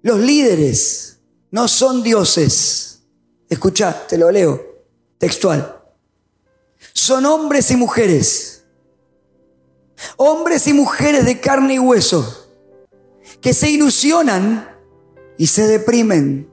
Los 0.02 0.20
líderes 0.20 1.20
no 1.52 1.68
son 1.68 2.04
dioses. 2.04 3.04
Escucha, 3.50 4.08
te 4.08 4.18
lo 4.18 4.32
leo, 4.32 4.62
textual 5.18 5.79
son 6.94 7.26
hombres 7.26 7.72
y 7.72 7.76
mujeres. 7.76 8.66
Hombres 10.18 10.68
y 10.68 10.74
mujeres 10.74 11.26
de 11.26 11.40
carne 11.40 11.76
y 11.76 11.80
hueso 11.80 12.50
que 13.42 13.54
se 13.54 13.70
ilusionan 13.70 14.70
y 15.38 15.48
se 15.48 15.68
deprimen, 15.68 16.50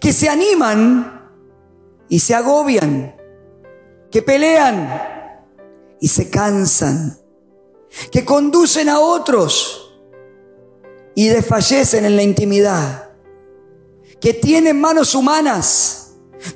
que 0.00 0.12
se 0.12 0.28
animan 0.28 1.28
y 2.08 2.20
se 2.20 2.34
agobian, 2.34 3.16
que 4.10 4.22
pelean 4.22 5.42
y 6.00 6.08
se 6.08 6.30
cansan, 6.30 7.18
que 8.12 8.24
conducen 8.24 8.88
a 8.88 9.00
otros 9.00 9.98
y 11.14 11.28
desfallecen 11.28 12.04
en 12.04 12.16
la 12.16 12.22
intimidad, 12.22 13.10
que 14.20 14.34
tienen 14.34 14.80
manos 14.80 15.14
humanas, 15.14 15.99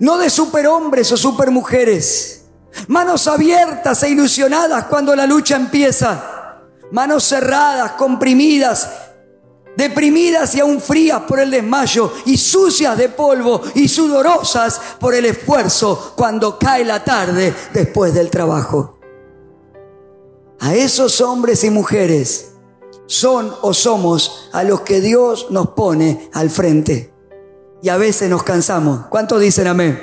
no 0.00 0.18
de 0.18 0.30
superhombres 0.30 1.10
o 1.12 1.16
supermujeres, 1.16 2.44
Manos 2.88 3.28
abiertas 3.28 4.02
e 4.02 4.10
ilusionadas 4.10 4.84
cuando 4.86 5.14
la 5.14 5.26
lucha 5.26 5.56
empieza. 5.56 6.60
Manos 6.90 7.24
cerradas, 7.24 7.92
comprimidas, 7.92 8.88
deprimidas 9.76 10.54
y 10.54 10.60
aún 10.60 10.80
frías 10.80 11.22
por 11.22 11.40
el 11.40 11.50
desmayo 11.50 12.12
y 12.26 12.36
sucias 12.36 12.96
de 12.98 13.08
polvo 13.08 13.62
y 13.74 13.88
sudorosas 13.88 14.80
por 15.00 15.14
el 15.14 15.24
esfuerzo 15.24 16.12
cuando 16.16 16.58
cae 16.58 16.84
la 16.84 17.02
tarde 17.02 17.54
después 17.72 18.12
del 18.12 18.30
trabajo. 18.30 18.98
A 20.60 20.74
esos 20.74 21.20
hombres 21.20 21.64
y 21.64 21.70
mujeres 21.70 22.52
son 23.06 23.52
o 23.62 23.74
somos 23.74 24.48
a 24.52 24.62
los 24.62 24.82
que 24.82 25.00
Dios 25.00 25.48
nos 25.50 25.68
pone 25.70 26.30
al 26.32 26.50
frente. 26.50 27.13
Y 27.84 27.88
a 27.88 27.96
veces 27.96 28.28
nos 28.28 28.42
cansamos. 28.42 29.06
¿Cuántos 29.06 29.40
dicen 29.40 29.68
amén? 29.68 30.02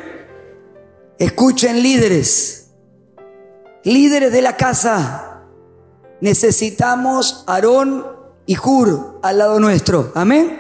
Escuchen 1.18 1.84
líderes 1.84 2.62
líderes 3.84 4.32
de 4.32 4.42
la 4.42 4.58
casa, 4.58 5.44
necesitamos 6.20 7.44
Aarón 7.48 8.06
y 8.46 8.56
Jur 8.56 9.20
al 9.24 9.38
lado 9.38 9.60
nuestro. 9.60 10.12
Amén. 10.16 10.60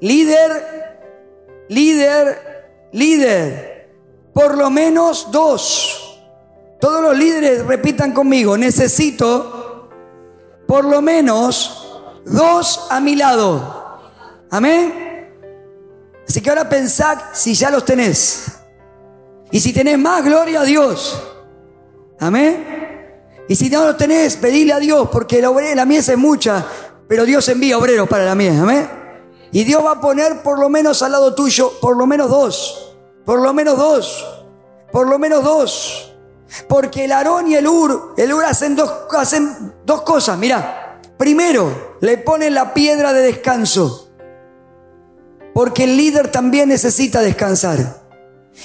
Líder, 0.00 0.98
líder, 1.68 2.88
líder. 2.92 3.90
Por 4.32 4.56
lo 4.56 4.70
menos 4.70 5.28
dos. 5.30 6.20
Todos 6.80 7.02
los 7.02 7.16
líderes 7.16 7.64
repitan 7.64 8.12
conmigo, 8.12 8.58
necesito 8.58 9.88
por 10.66 10.84
lo 10.84 11.00
menos 11.00 12.02
dos 12.26 12.88
a 12.90 13.00
mi 13.00 13.16
lado. 13.16 14.00
Amén. 14.50 15.03
Así 16.26 16.40
que 16.40 16.50
ahora 16.50 16.68
pensad 16.68 17.18
si 17.32 17.54
ya 17.54 17.70
los 17.70 17.84
tenés. 17.84 18.46
Y 19.50 19.60
si 19.60 19.72
tenés 19.72 19.98
más, 19.98 20.24
gloria 20.24 20.62
a 20.62 20.64
Dios. 20.64 21.22
Amén. 22.18 22.66
Y 23.48 23.54
si 23.54 23.68
no 23.68 23.84
lo 23.84 23.96
tenés, 23.96 24.36
pedile 24.36 24.72
a 24.72 24.78
Dios, 24.78 25.08
porque 25.12 25.40
la, 25.40 25.50
la 25.50 25.84
mies 25.84 26.08
es 26.08 26.16
mucha, 26.16 26.64
pero 27.06 27.24
Dios 27.24 27.46
envía 27.48 27.76
obreros 27.76 28.08
para 28.08 28.24
la 28.24 28.34
mies. 28.34 28.58
Amén. 28.58 28.88
Y 29.52 29.64
Dios 29.64 29.84
va 29.84 29.92
a 29.92 30.00
poner 30.00 30.42
por 30.42 30.58
lo 30.58 30.68
menos 30.68 31.02
al 31.02 31.12
lado 31.12 31.34
tuyo, 31.34 31.72
por 31.80 31.96
lo 31.96 32.06
menos 32.06 32.28
dos. 32.28 32.96
Por 33.24 33.40
lo 33.40 33.54
menos 33.54 33.76
dos. 33.78 34.26
Por 34.90 35.08
lo 35.08 35.18
menos 35.18 35.44
dos. 35.44 36.14
Porque 36.68 37.04
el 37.04 37.12
Aarón 37.12 37.48
y 37.48 37.54
el 37.54 37.66
Ur, 37.66 38.14
el 38.16 38.32
Ur 38.32 38.44
hacen 38.44 38.76
dos, 38.76 38.92
hacen 39.16 39.74
dos 39.84 40.02
cosas. 40.02 40.38
Mira, 40.38 41.00
primero 41.16 41.96
le 42.00 42.18
ponen 42.18 42.54
la 42.54 42.74
piedra 42.74 43.12
de 43.12 43.22
descanso. 43.22 44.03
Porque 45.54 45.84
el 45.84 45.96
líder 45.96 46.30
también 46.30 46.68
necesita 46.68 47.22
descansar. 47.22 48.04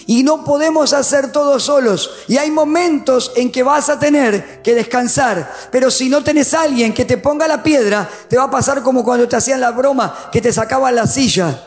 Y 0.05 0.23
no 0.23 0.43
podemos 0.43 0.93
hacer 0.93 1.31
todo 1.31 1.59
solos. 1.59 2.11
Y 2.27 2.37
hay 2.37 2.51
momentos 2.51 3.31
en 3.35 3.51
que 3.51 3.63
vas 3.63 3.89
a 3.89 3.99
tener 3.99 4.61
que 4.61 4.75
descansar. 4.75 5.51
Pero 5.71 5.91
si 5.91 6.09
no 6.09 6.23
tenés 6.23 6.53
a 6.53 6.63
alguien 6.63 6.93
que 6.93 7.05
te 7.05 7.17
ponga 7.17 7.47
la 7.47 7.63
piedra, 7.63 8.09
te 8.27 8.37
va 8.37 8.43
a 8.43 8.51
pasar 8.51 8.83
como 8.83 9.03
cuando 9.03 9.27
te 9.27 9.35
hacían 9.35 9.61
la 9.61 9.71
broma, 9.71 10.29
que 10.31 10.41
te 10.41 10.51
sacaban 10.51 10.95
la 10.95 11.07
silla. 11.07 11.63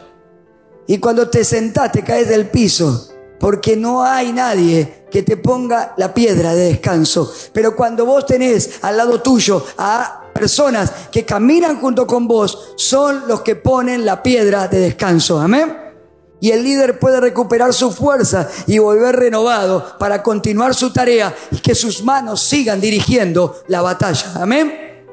Y 0.87 0.99
cuando 0.99 1.31
te 1.31 1.45
sentás 1.45 1.93
te 1.93 2.03
caes 2.03 2.29
del 2.29 2.49
piso. 2.51 3.09
Porque 3.39 3.77
no 3.77 4.05
hay 4.05 4.33
nadie 4.33 5.07
que 5.11 5.23
te 5.23 5.37
ponga 5.37 5.95
la 5.97 6.15
piedra 6.15 6.55
de 6.55 6.67
descanso. 6.67 7.33
Pero 7.53 7.75
cuando 7.75 8.07
vos 8.07 8.25
tenés 8.27 8.79
al 8.83 8.97
lado 8.97 9.21
tuyo 9.21 9.65
a 9.79 10.22
personas 10.33 10.93
que 11.11 11.25
caminan 11.25 11.81
junto 11.81 12.07
con 12.07 12.27
vos, 12.27 12.75
son 12.77 13.29
los 13.29 13.43
que 13.43 13.57
ponen 13.57 14.05
la 14.05 14.23
piedra 14.23 14.69
de 14.69 14.81
descanso. 14.81 15.41
Amén 15.41 15.83
y 16.43 16.51
el 16.51 16.65
líder 16.65 16.99
puede 16.99 17.21
recuperar 17.21 17.73
su 17.73 17.93
fuerza 17.93 18.51
y 18.67 18.77
volver 18.79 19.15
renovado 19.15 19.97
para 19.97 20.25
continuar 20.25 20.75
su 20.75 20.93
tarea 20.93 21.33
y 21.53 21.59
que 21.59 21.73
sus 21.73 22.03
manos 22.03 22.43
sigan 22.43 22.81
dirigiendo 22.81 23.63
la 23.69 23.81
batalla. 23.81 24.33
Amén. 24.35 25.07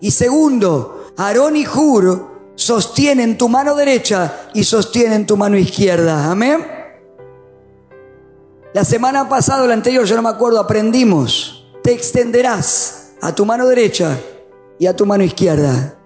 Y 0.00 0.10
segundo, 0.10 1.12
Aarón 1.18 1.56
y 1.56 1.66
Juro 1.66 2.52
sostienen 2.54 3.36
tu 3.36 3.50
mano 3.50 3.74
derecha 3.74 4.48
y 4.54 4.64
sostienen 4.64 5.26
tu 5.26 5.36
mano 5.36 5.58
izquierda. 5.58 6.30
Amén. 6.30 6.66
La 8.72 8.86
semana 8.86 9.28
pasada 9.28 9.66
la 9.66 9.74
anterior, 9.74 10.06
yo 10.06 10.16
no 10.16 10.22
me 10.22 10.30
acuerdo, 10.30 10.58
aprendimos, 10.58 11.66
te 11.82 11.92
extenderás 11.92 12.97
a 13.20 13.34
tu 13.34 13.44
mano 13.44 13.66
derecha 13.66 14.18
y 14.78 14.86
a 14.86 14.94
tu 14.94 15.06
mano 15.06 15.24
izquierda. 15.24 15.98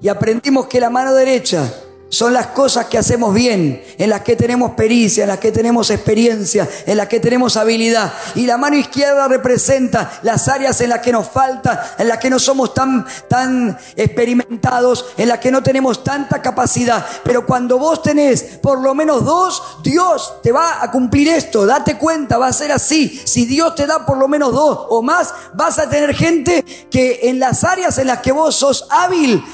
Y 0.00 0.08
aprendimos 0.08 0.66
que 0.66 0.80
la 0.80 0.90
mano 0.90 1.14
derecha 1.14 1.72
son 2.10 2.32
las 2.32 2.48
cosas 2.48 2.86
que 2.86 2.98
hacemos 2.98 3.34
bien, 3.34 3.82
en 3.98 4.10
las 4.10 4.22
que 4.22 4.34
tenemos 4.34 4.72
pericia, 4.72 5.24
en 5.24 5.28
las 5.28 5.38
que 5.38 5.52
tenemos 5.52 5.90
experiencia, 5.90 6.68
en 6.86 6.96
las 6.96 7.08
que 7.08 7.20
tenemos 7.20 7.56
habilidad. 7.56 8.12
Y 8.34 8.46
la 8.46 8.56
mano 8.56 8.76
izquierda 8.76 9.28
representa 9.28 10.18
las 10.22 10.48
áreas 10.48 10.80
en 10.80 10.90
las 10.90 11.00
que 11.00 11.12
nos 11.12 11.28
falta, 11.28 11.94
en 11.98 12.08
las 12.08 12.18
que 12.18 12.30
no 12.30 12.38
somos 12.38 12.72
tan, 12.72 13.06
tan 13.28 13.78
experimentados, 13.96 15.06
en 15.16 15.28
las 15.28 15.38
que 15.38 15.50
no 15.50 15.62
tenemos 15.62 16.02
tanta 16.02 16.40
capacidad. 16.40 17.04
Pero 17.24 17.44
cuando 17.44 17.78
vos 17.78 18.02
tenés 18.02 18.42
por 18.42 18.80
lo 18.80 18.94
menos 18.94 19.24
dos, 19.24 19.62
Dios 19.82 20.34
te 20.42 20.52
va 20.52 20.82
a 20.82 20.90
cumplir 20.90 21.28
esto. 21.28 21.66
Date 21.66 21.98
cuenta, 21.98 22.38
va 22.38 22.48
a 22.48 22.52
ser 22.52 22.72
así. 22.72 23.20
Si 23.24 23.44
Dios 23.44 23.74
te 23.74 23.86
da 23.86 24.06
por 24.06 24.16
lo 24.16 24.28
menos 24.28 24.52
dos 24.52 24.86
o 24.88 25.02
más, 25.02 25.34
vas 25.54 25.78
a 25.78 25.88
tener 25.88 26.14
gente 26.14 26.64
que 26.90 27.20
en 27.24 27.38
las 27.38 27.64
áreas 27.64 27.98
en 27.98 28.06
las 28.06 28.20
que 28.20 28.32
vos 28.32 28.54
sos 28.54 28.86
hábil, 28.90 29.44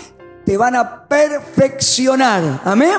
te 0.45 0.57
van 0.57 0.77
a 0.77 1.07
perfeccionar. 1.07 2.61
Amén. 2.65 2.99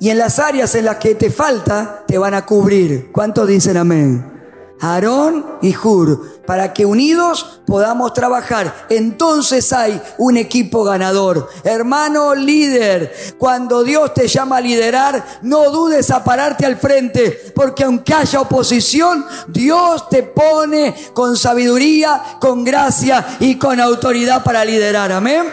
Y 0.00 0.10
en 0.10 0.18
las 0.18 0.38
áreas 0.38 0.74
en 0.74 0.84
las 0.84 0.96
que 0.96 1.14
te 1.14 1.30
falta, 1.30 2.04
te 2.06 2.18
van 2.18 2.34
a 2.34 2.44
cubrir. 2.44 3.10
¿Cuántos 3.12 3.48
dicen 3.48 3.76
amén? 3.76 4.32
Aarón 4.80 5.58
y 5.62 5.74
Hur, 5.74 6.33
para 6.46 6.72
que 6.72 6.84
unidos 6.84 7.60
podamos 7.66 8.12
trabajar. 8.12 8.86
Entonces 8.88 9.72
hay 9.72 10.00
un 10.18 10.36
equipo 10.36 10.84
ganador. 10.84 11.48
Hermano 11.62 12.34
líder, 12.34 13.14
cuando 13.38 13.82
Dios 13.82 14.14
te 14.14 14.28
llama 14.28 14.58
a 14.58 14.60
liderar, 14.60 15.24
no 15.42 15.70
dudes 15.70 16.10
a 16.10 16.22
pararte 16.24 16.66
al 16.66 16.76
frente, 16.76 17.52
porque 17.54 17.84
aunque 17.84 18.14
haya 18.14 18.40
oposición, 18.40 19.24
Dios 19.48 20.08
te 20.08 20.22
pone 20.22 20.94
con 21.12 21.36
sabiduría, 21.36 22.38
con 22.40 22.64
gracia 22.64 23.24
y 23.40 23.56
con 23.56 23.80
autoridad 23.80 24.42
para 24.42 24.64
liderar. 24.64 25.12
Amén. 25.12 25.44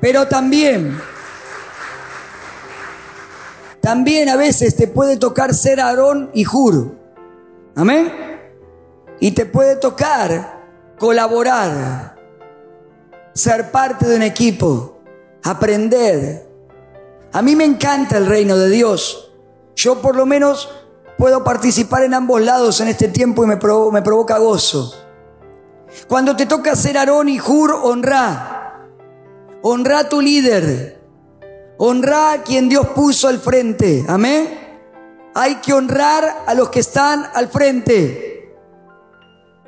Pero 0.00 0.26
también 0.28 1.00
también 3.86 4.28
a 4.28 4.34
veces 4.34 4.74
te 4.74 4.88
puede 4.88 5.16
tocar 5.16 5.54
ser 5.54 5.78
Aarón 5.78 6.28
y 6.34 6.42
Juro. 6.42 6.96
Amén. 7.76 8.35
Y 9.20 9.32
te 9.32 9.46
puede 9.46 9.76
tocar 9.76 10.56
colaborar, 10.98 12.16
ser 13.32 13.70
parte 13.70 14.06
de 14.06 14.16
un 14.16 14.22
equipo, 14.22 14.98
aprender. 15.42 16.46
A 17.32 17.42
mí 17.42 17.54
me 17.54 17.64
encanta 17.64 18.16
el 18.16 18.26
reino 18.26 18.56
de 18.56 18.70
Dios. 18.70 19.32
Yo 19.74 20.00
por 20.00 20.16
lo 20.16 20.26
menos 20.26 20.70
puedo 21.18 21.44
participar 21.44 22.02
en 22.04 22.14
ambos 22.14 22.40
lados 22.40 22.80
en 22.80 22.88
este 22.88 23.08
tiempo 23.08 23.44
y 23.44 23.46
me, 23.46 23.56
me 23.56 24.02
provoca 24.02 24.38
gozo. 24.38 24.94
Cuando 26.08 26.36
te 26.36 26.46
toca 26.46 26.74
ser 26.76 26.98
Aarón 26.98 27.28
y 27.28 27.38
Jur, 27.38 27.72
honra. 27.82 28.86
Honra 29.62 30.00
a 30.00 30.08
tu 30.08 30.20
líder. 30.20 31.00
Honra 31.78 32.32
a 32.32 32.42
quien 32.42 32.68
Dios 32.68 32.88
puso 32.88 33.28
al 33.28 33.38
frente. 33.38 34.04
Amén. 34.08 34.66
Hay 35.34 35.56
que 35.56 35.74
honrar 35.74 36.44
a 36.46 36.54
los 36.54 36.70
que 36.70 36.80
están 36.80 37.26
al 37.34 37.48
frente. 37.48 38.25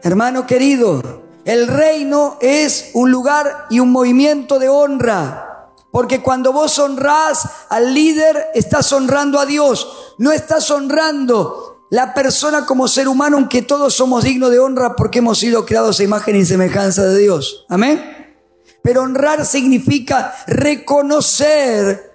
Hermano 0.02 0.46
querido, 0.46 1.22
el 1.44 1.66
reino 1.66 2.36
es 2.40 2.90
un 2.94 3.10
lugar 3.10 3.66
y 3.70 3.80
un 3.80 3.90
movimiento 3.90 4.58
de 4.58 4.68
honra. 4.68 5.72
Porque 5.90 6.20
cuando 6.20 6.52
vos 6.52 6.78
honrás 6.78 7.48
al 7.70 7.94
líder, 7.94 8.48
estás 8.54 8.92
honrando 8.92 9.40
a 9.40 9.46
Dios. 9.46 10.14
No 10.18 10.32
estás 10.32 10.70
honrando 10.70 11.86
la 11.90 12.12
persona 12.12 12.66
como 12.66 12.86
ser 12.86 13.08
humano, 13.08 13.38
aunque 13.38 13.62
todos 13.62 13.94
somos 13.94 14.24
dignos 14.24 14.50
de 14.50 14.58
honra 14.58 14.94
porque 14.94 15.20
hemos 15.20 15.38
sido 15.38 15.64
creados 15.64 16.00
a 16.00 16.04
imagen 16.04 16.36
y 16.36 16.44
semejanza 16.44 17.04
de 17.04 17.18
Dios. 17.18 17.64
Amén. 17.68 18.36
Pero 18.82 19.02
honrar 19.02 19.46
significa 19.46 20.34
reconocer 20.46 22.07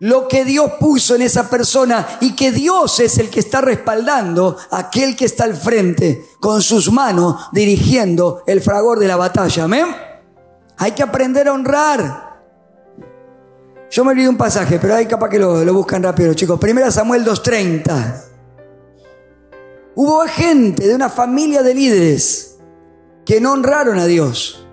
lo 0.00 0.28
que 0.28 0.46
Dios 0.46 0.72
puso 0.80 1.14
en 1.14 1.22
esa 1.22 1.48
persona 1.50 2.18
y 2.20 2.34
que 2.34 2.50
Dios 2.52 3.00
es 3.00 3.18
el 3.18 3.28
que 3.28 3.40
está 3.40 3.60
respaldando 3.60 4.56
a 4.70 4.78
aquel 4.78 5.14
que 5.14 5.26
está 5.26 5.44
al 5.44 5.54
frente 5.54 6.24
con 6.40 6.62
sus 6.62 6.90
manos 6.90 7.48
dirigiendo 7.52 8.42
el 8.46 8.62
fragor 8.62 8.98
de 8.98 9.08
la 9.08 9.16
batalla. 9.16 9.64
Amén. 9.64 9.86
Hay 10.78 10.92
que 10.92 11.02
aprender 11.02 11.48
a 11.48 11.52
honrar. 11.52 12.30
Yo 13.90 14.04
me 14.04 14.12
olvidé 14.12 14.28
un 14.28 14.38
pasaje, 14.38 14.78
pero 14.78 14.94
hay 14.94 15.04
capaz 15.04 15.28
que 15.28 15.38
lo, 15.38 15.62
lo 15.64 15.74
buscan 15.74 16.02
rápido, 16.02 16.32
chicos. 16.32 16.58
Primera 16.58 16.90
Samuel 16.90 17.22
2.30. 17.22 18.24
Hubo 19.96 20.20
gente 20.28 20.86
de 20.86 20.94
una 20.94 21.10
familia 21.10 21.62
de 21.62 21.74
líderes 21.74 22.58
que 23.26 23.38
no 23.38 23.52
honraron 23.52 23.98
a 23.98 24.06
Dios. 24.06 24.66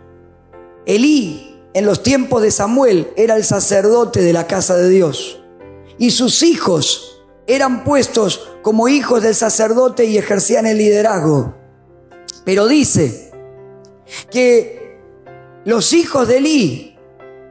Elí 0.86 1.47
en 1.78 1.86
los 1.86 2.02
tiempos 2.02 2.42
de 2.42 2.50
Samuel 2.50 3.14
era 3.16 3.36
el 3.36 3.44
sacerdote 3.44 4.24
de 4.24 4.34
la 4.34 4.48
casa 4.48 4.76
de 4.76 4.90
Dios. 4.90 5.44
Y 6.00 6.10
sus 6.10 6.42
hijos 6.42 7.22
eran 7.46 7.84
puestos 7.84 8.50
como 8.64 8.88
hijos 8.88 9.22
del 9.22 9.36
sacerdote 9.36 10.06
y 10.06 10.18
ejercían 10.18 10.66
el 10.66 10.80
liderazgo. 10.80 11.54
Pero 12.44 12.66
dice 12.66 13.32
que 14.32 14.98
los 15.66 15.94
hijos 15.94 16.28
de 16.28 16.38
Elí 16.38 16.98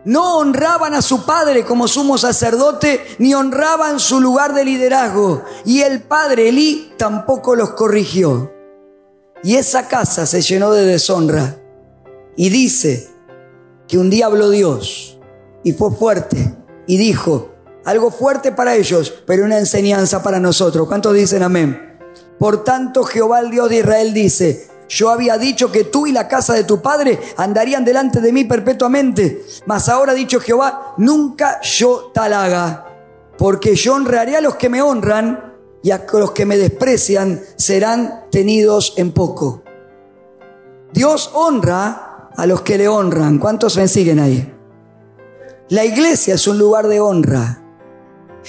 no 0.05 0.39
honraban 0.39 0.95
a 0.95 1.03
su 1.03 1.25
padre 1.25 1.65
como 1.65 1.87
sumo 1.87 2.19
sacerdote, 2.19 3.07
ni 3.21 3.33
honraban 3.33 4.01
su 4.01 4.21
lugar 4.21 4.55
de 4.55 4.65
liderazgo. 4.65 5.45
Y 5.65 5.83
el 5.83 6.03
padre 6.03 6.49
Elí 6.49 6.95
tampoco 6.99 7.55
los 7.55 7.75
corrigió. 7.75 8.53
Y 9.45 9.55
esa 9.55 9.87
casa 9.87 10.27
se 10.27 10.43
llenó 10.43 10.73
de 10.73 10.85
deshonra. 10.85 11.61
Y 12.37 12.49
dice 12.49 13.15
que 13.88 13.99
un 13.99 14.11
día 14.11 14.27
habló 14.27 14.51
Dios 14.51 15.18
y 15.62 15.72
fue 15.72 15.90
fuerte 15.92 16.55
y 16.87 16.96
dijo, 16.96 17.51
algo 17.85 18.11
fuerte 18.11 18.53
para 18.53 18.75
ellos, 18.75 19.14
pero 19.27 19.44
una 19.44 19.59
enseñanza 19.59 20.22
para 20.22 20.40
nosotros. 20.40 20.88
¿Cuántos 20.88 21.14
dicen 21.14 21.42
amén? 21.42 21.99
Por 22.38 22.64
tanto, 22.64 23.05
Jehová 23.05 23.40
el 23.40 23.51
Dios 23.51 23.70
de 23.70 23.79
Israel 23.79 24.12
dice, 24.12 24.68
yo 24.88 25.11
había 25.11 25.38
dicho 25.38 25.72
que 25.72 25.85
tú 25.85 26.07
y 26.07 26.12
la 26.12 26.29
casa 26.29 26.55
de 26.55 26.64
tu 26.64 26.81
padre 26.81 27.18
andarían 27.37 27.85
delante 27.85 28.20
de 28.20 28.33
mí 28.33 28.44
perpetuamente, 28.44 29.44
mas 29.66 29.88
ahora 29.88 30.12
ha 30.12 30.14
dicho 30.14 30.40
Jehová, 30.40 30.94
nunca 30.99 31.61
yo 31.62 32.11
tal 32.12 32.33
haga, 32.33 32.87
porque 33.38 33.75
yo 33.75 33.94
honraré 33.94 34.37
a 34.37 34.40
los 34.40 34.57
que 34.57 34.68
me 34.68 34.83
honran 34.83 35.55
y 35.83 35.90
a 35.90 36.05
los 36.12 36.33
que 36.33 36.46
me 36.46 36.57
desprecian 36.57 37.40
serán 37.57 38.27
tenidos 38.31 38.94
en 38.96 39.12
poco. 39.12 39.62
Dios 40.92 41.31
honra 41.35 42.06
a 42.37 42.46
los 42.46 42.62
que 42.62 42.79
le 42.79 42.88
honran. 42.88 43.38
¿Cuántos 43.38 43.77
me 43.77 43.88
siguen 43.88 44.18
ahí? 44.18 44.53
La 45.68 45.85
iglesia 45.85 46.35
es 46.35 46.46
un 46.46 46.59
lugar 46.59 46.87
de 46.87 47.01
honra. 47.01 47.62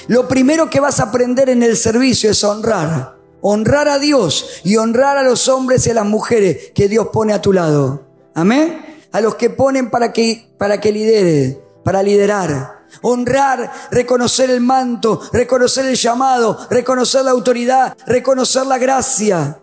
Lo 0.08 0.28
primero 0.28 0.70
que 0.70 0.80
vas 0.80 1.00
a 1.00 1.04
aprender 1.04 1.50
en 1.50 1.64
el 1.64 1.76
servicio 1.78 2.30
es 2.30 2.44
honrar. 2.44 3.18
Honrar 3.42 3.88
a 3.88 3.98
Dios 3.98 4.62
y 4.64 4.78
honrar 4.78 5.18
a 5.18 5.24
los 5.24 5.48
hombres 5.48 5.88
y 5.88 5.92
a 5.92 5.94
las 5.96 6.06
mujeres 6.06 6.72
que 6.76 6.88
Dios 6.88 7.08
pone 7.12 7.34
a 7.34 7.42
tu 7.42 7.54
lado. 7.54 8.06
Amén. 8.36 8.86
A 9.12 9.22
los 9.22 9.36
que 9.36 9.50
ponen 9.50 9.90
para 9.90 10.12
que, 10.14 10.54
para 10.58 10.80
que 10.80 10.92
lidere, 10.92 11.62
para 11.84 12.04
liderar. 12.04 12.78
Honrar, 13.02 13.72
reconocer 13.92 14.50
el 14.50 14.62
manto, 14.62 15.22
reconocer 15.34 15.86
el 15.86 15.96
llamado, 15.96 16.58
reconocer 16.70 17.24
la 17.24 17.32
autoridad, 17.32 17.98
reconocer 18.06 18.66
la 18.66 18.78
gracia. 18.78 19.60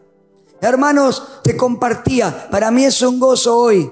Hermanos, 0.60 1.40
te 1.42 1.56
compartía, 1.56 2.48
para 2.50 2.70
mí 2.70 2.84
es 2.84 3.00
un 3.02 3.18
gozo 3.18 3.56
hoy 3.56 3.90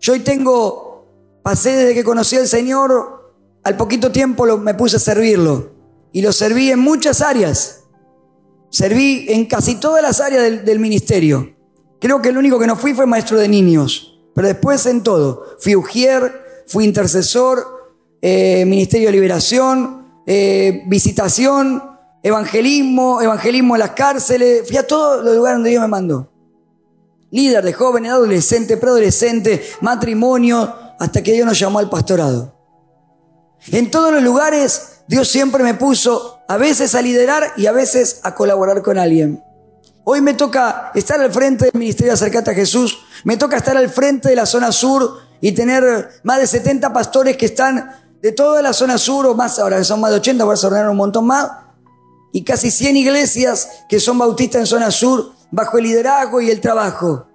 yo 0.00 0.14
hoy 0.14 0.20
tengo, 0.20 1.06
pasé 1.42 1.76
desde 1.76 1.94
que 1.94 2.04
conocí 2.04 2.36
al 2.36 2.48
Señor, 2.48 3.34
al 3.62 3.76
poquito 3.76 4.10
tiempo 4.10 4.46
me 4.56 4.72
puse 4.74 4.96
a 4.96 4.98
servirlo. 4.98 5.72
Y 6.12 6.22
lo 6.22 6.32
serví 6.32 6.70
en 6.70 6.80
muchas 6.80 7.20
áreas. 7.20 7.84
Serví 8.70 9.26
en 9.28 9.44
casi 9.44 9.74
todas 9.74 10.02
las 10.02 10.20
áreas 10.20 10.64
del, 10.64 10.78
ministerio. 10.78 11.54
Creo 12.00 12.22
que 12.22 12.30
el 12.30 12.38
único 12.38 12.58
que 12.58 12.66
no 12.66 12.76
fui 12.76 12.94
fue 12.94 13.04
maestro 13.06 13.38
de 13.38 13.48
niños. 13.48 14.18
Pero 14.34 14.48
después 14.48 14.86
en 14.86 15.02
todo. 15.02 15.56
Fui 15.60 15.76
ujier, 15.76 16.64
fui 16.66 16.84
intercesor, 16.84 17.62
eh, 18.22 18.64
ministerio 18.64 19.08
de 19.08 19.12
liberación, 19.12 20.22
eh, 20.26 20.82
visitación, 20.86 21.82
evangelismo, 22.22 23.20
evangelismo 23.20 23.76
en 23.76 23.80
las 23.80 23.90
cárceles. 23.90 24.66
Fui 24.66 24.78
a 24.78 24.86
todos 24.86 25.22
los 25.22 25.36
lugares 25.36 25.56
donde 25.56 25.70
Dios 25.70 25.82
me 25.82 25.88
mandó 25.88 26.29
líder 27.30 27.64
de 27.64 27.72
jóvenes, 27.72 28.12
adolescentes, 28.12 28.78
preadolescentes, 28.78 29.76
matrimonio, 29.80 30.74
hasta 30.98 31.22
que 31.22 31.32
Dios 31.32 31.46
nos 31.46 31.58
llamó 31.58 31.78
al 31.78 31.88
pastorado. 31.88 32.54
En 33.68 33.90
todos 33.90 34.12
los 34.12 34.22
lugares 34.22 35.00
Dios 35.06 35.28
siempre 35.28 35.64
me 35.64 35.74
puso 35.74 36.38
a 36.46 36.56
veces 36.56 36.94
a 36.94 37.02
liderar 37.02 37.52
y 37.56 37.66
a 37.66 37.72
veces 37.72 38.20
a 38.22 38.34
colaborar 38.34 38.80
con 38.80 38.96
alguien. 38.96 39.42
Hoy 40.04 40.20
me 40.20 40.34
toca 40.34 40.92
estar 40.94 41.20
al 41.20 41.32
frente 41.32 41.64
del 41.64 41.78
Ministerio 41.78 42.12
de 42.12 42.14
Acercate 42.14 42.52
a 42.52 42.54
Jesús, 42.54 42.98
me 43.24 43.36
toca 43.36 43.56
estar 43.56 43.76
al 43.76 43.90
frente 43.90 44.28
de 44.28 44.36
la 44.36 44.46
zona 44.46 44.72
sur 44.72 45.18
y 45.40 45.52
tener 45.52 46.10
más 46.22 46.38
de 46.38 46.46
70 46.46 46.92
pastores 46.92 47.36
que 47.36 47.46
están 47.46 47.90
de 48.22 48.32
toda 48.32 48.62
la 48.62 48.72
zona 48.72 48.98
sur 48.98 49.26
o 49.26 49.34
más, 49.34 49.58
ahora 49.58 49.82
son 49.82 50.00
más 50.00 50.10
de 50.10 50.18
80, 50.18 50.44
voy 50.44 50.56
a 50.56 50.66
ordenar 50.66 50.90
un 50.90 50.96
montón 50.96 51.26
más, 51.26 51.50
y 52.32 52.44
casi 52.44 52.70
100 52.70 52.96
iglesias 52.96 53.68
que 53.88 53.98
son 53.98 54.16
bautistas 54.18 54.60
en 54.60 54.66
zona 54.66 54.90
sur 54.90 55.32
bajo 55.50 55.78
el 55.78 55.84
liderazgo 55.84 56.40
y 56.40 56.50
el 56.50 56.60
trabajo. 56.60 57.26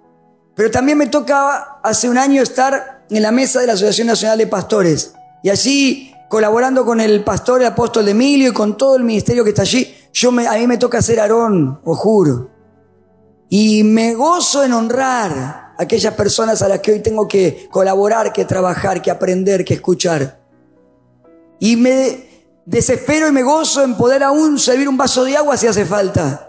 Pero 0.54 0.70
también 0.70 0.98
me 0.98 1.06
tocaba 1.06 1.80
hace 1.82 2.08
un 2.08 2.18
año 2.18 2.42
estar 2.42 3.04
en 3.10 3.22
la 3.22 3.30
mesa 3.30 3.60
de 3.60 3.66
la 3.66 3.74
Asociación 3.74 4.06
Nacional 4.06 4.38
de 4.38 4.46
Pastores. 4.46 5.12
Y 5.42 5.50
allí, 5.50 6.14
colaborando 6.28 6.84
con 6.84 7.00
el 7.00 7.22
pastor, 7.22 7.60
el 7.60 7.68
apóstol 7.68 8.08
Emilio 8.08 8.50
y 8.50 8.52
con 8.52 8.76
todo 8.76 8.96
el 8.96 9.04
ministerio 9.04 9.44
que 9.44 9.50
está 9.50 9.62
allí, 9.62 9.94
yo 10.12 10.32
me, 10.32 10.46
a 10.46 10.54
mí 10.54 10.66
me 10.66 10.78
toca 10.78 11.02
ser 11.02 11.20
Aarón, 11.20 11.80
os 11.84 11.98
juro. 11.98 12.50
Y 13.48 13.84
me 13.84 14.14
gozo 14.14 14.64
en 14.64 14.72
honrar 14.72 15.32
a 15.38 15.74
aquellas 15.78 16.14
personas 16.14 16.62
a 16.62 16.68
las 16.68 16.80
que 16.80 16.92
hoy 16.92 17.00
tengo 17.00 17.28
que 17.28 17.68
colaborar, 17.70 18.32
que 18.32 18.44
trabajar, 18.44 19.02
que 19.02 19.10
aprender, 19.10 19.64
que 19.64 19.74
escuchar. 19.74 20.40
Y 21.60 21.76
me 21.76 22.26
desespero 22.64 23.28
y 23.28 23.32
me 23.32 23.42
gozo 23.42 23.84
en 23.84 23.96
poder 23.96 24.22
aún 24.22 24.58
servir 24.58 24.88
un 24.88 24.96
vaso 24.96 25.22
de 25.22 25.36
agua 25.36 25.56
si 25.56 25.66
hace 25.66 25.84
falta. 25.84 26.45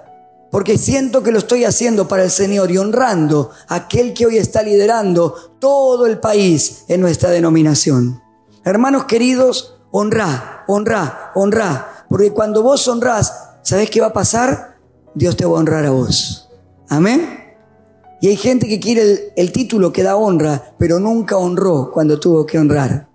Porque 0.52 0.78
siento 0.78 1.24
que 1.24 1.32
lo 1.32 1.40
estoy 1.40 1.66
haciendo 1.66 2.08
para 2.08 2.24
el 2.24 2.32
Señor 2.32 2.72
y 2.72 2.78
honrando 2.78 3.52
a 3.68 3.76
aquel 3.76 4.14
que 4.14 4.26
hoy 4.26 4.38
está 4.38 4.64
liderando 4.64 5.36
todo 5.60 6.06
el 6.06 6.20
país 6.20 6.86
en 6.88 7.02
nuestra 7.02 7.30
denominación. 7.30 8.22
Hermanos 8.64 9.06
queridos, 9.06 9.76
honra, 9.92 10.64
honra, 10.68 11.32
honra. 11.36 12.06
Porque 12.10 12.32
cuando 12.32 12.64
vos 12.64 12.88
honrás, 12.88 13.34
¿sabés 13.62 13.90
qué 13.90 14.02
va 14.02 14.08
a 14.08 14.14
pasar? 14.14 14.78
Dios 15.14 15.36
te 15.36 15.46
va 15.46 15.58
a 15.58 15.60
honrar 15.60 15.86
a 15.86 15.92
vos. 15.92 16.50
Amén. 16.90 17.56
Y 18.22 18.30
hay 18.30 18.38
gente 18.38 18.68
que 18.68 18.80
quiere 18.80 19.02
el, 19.02 19.20
el 19.36 19.52
título 19.52 19.92
que 19.92 20.04
da 20.04 20.16
honra, 20.16 20.74
pero 20.78 21.00
nunca 21.00 21.38
honró 21.38 21.92
cuando 21.94 22.20
tuvo 22.20 22.46
que 22.46 22.58
honrar. 22.58 23.10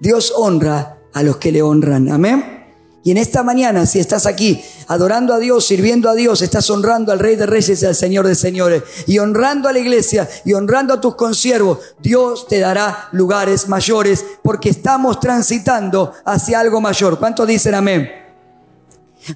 Dios 0.00 0.32
honra 0.36 0.98
a 1.12 1.22
los 1.22 1.38
que 1.38 1.50
le 1.50 1.62
honran. 1.62 2.10
Amén. 2.10 2.63
Y 3.04 3.10
en 3.10 3.18
esta 3.18 3.42
mañana, 3.42 3.84
si 3.84 4.00
estás 4.00 4.24
aquí 4.24 4.64
adorando 4.88 5.34
a 5.34 5.38
Dios, 5.38 5.66
sirviendo 5.66 6.08
a 6.08 6.14
Dios, 6.14 6.40
estás 6.40 6.70
honrando 6.70 7.12
al 7.12 7.18
Rey 7.18 7.36
de 7.36 7.44
Reyes 7.44 7.82
y 7.82 7.84
al 7.84 7.94
Señor 7.94 8.26
de 8.26 8.34
Señores, 8.34 8.82
y 9.06 9.18
honrando 9.18 9.68
a 9.68 9.74
la 9.74 9.78
iglesia 9.78 10.26
y 10.46 10.54
honrando 10.54 10.94
a 10.94 11.00
tus 11.02 11.14
consiervos, 11.14 11.80
Dios 12.00 12.48
te 12.48 12.60
dará 12.60 13.10
lugares 13.12 13.68
mayores 13.68 14.24
porque 14.42 14.70
estamos 14.70 15.20
transitando 15.20 16.14
hacia 16.24 16.58
algo 16.58 16.80
mayor. 16.80 17.18
¿Cuántos 17.18 17.46
dicen 17.46 17.74
amén? 17.74 18.10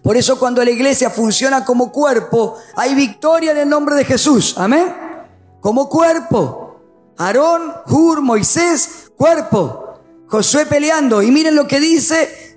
Por 0.03 0.17
eso 0.17 0.39
cuando 0.39 0.65
la 0.65 0.71
iglesia 0.71 1.11
funciona 1.11 1.67
como 1.67 1.93
cuerpo, 1.93 2.57
hay 2.75 2.95
victoria 2.95 3.51
en 3.51 3.59
el 3.59 3.69
nombre 3.69 3.97
de 3.97 4.07
Jesús. 4.07 4.55
Amén. 4.57 4.95
Como 5.61 5.91
cuerpo. 5.91 6.81
Aarón, 7.19 7.75
Hur, 7.87 8.23
Moisés, 8.23 9.11
cuerpo. 9.15 10.01
Josué 10.27 10.65
peleando. 10.65 11.23
Y 11.23 11.31
miren 11.31 11.55
lo 11.55 11.69
que 11.69 11.81
dice. 11.81 12.48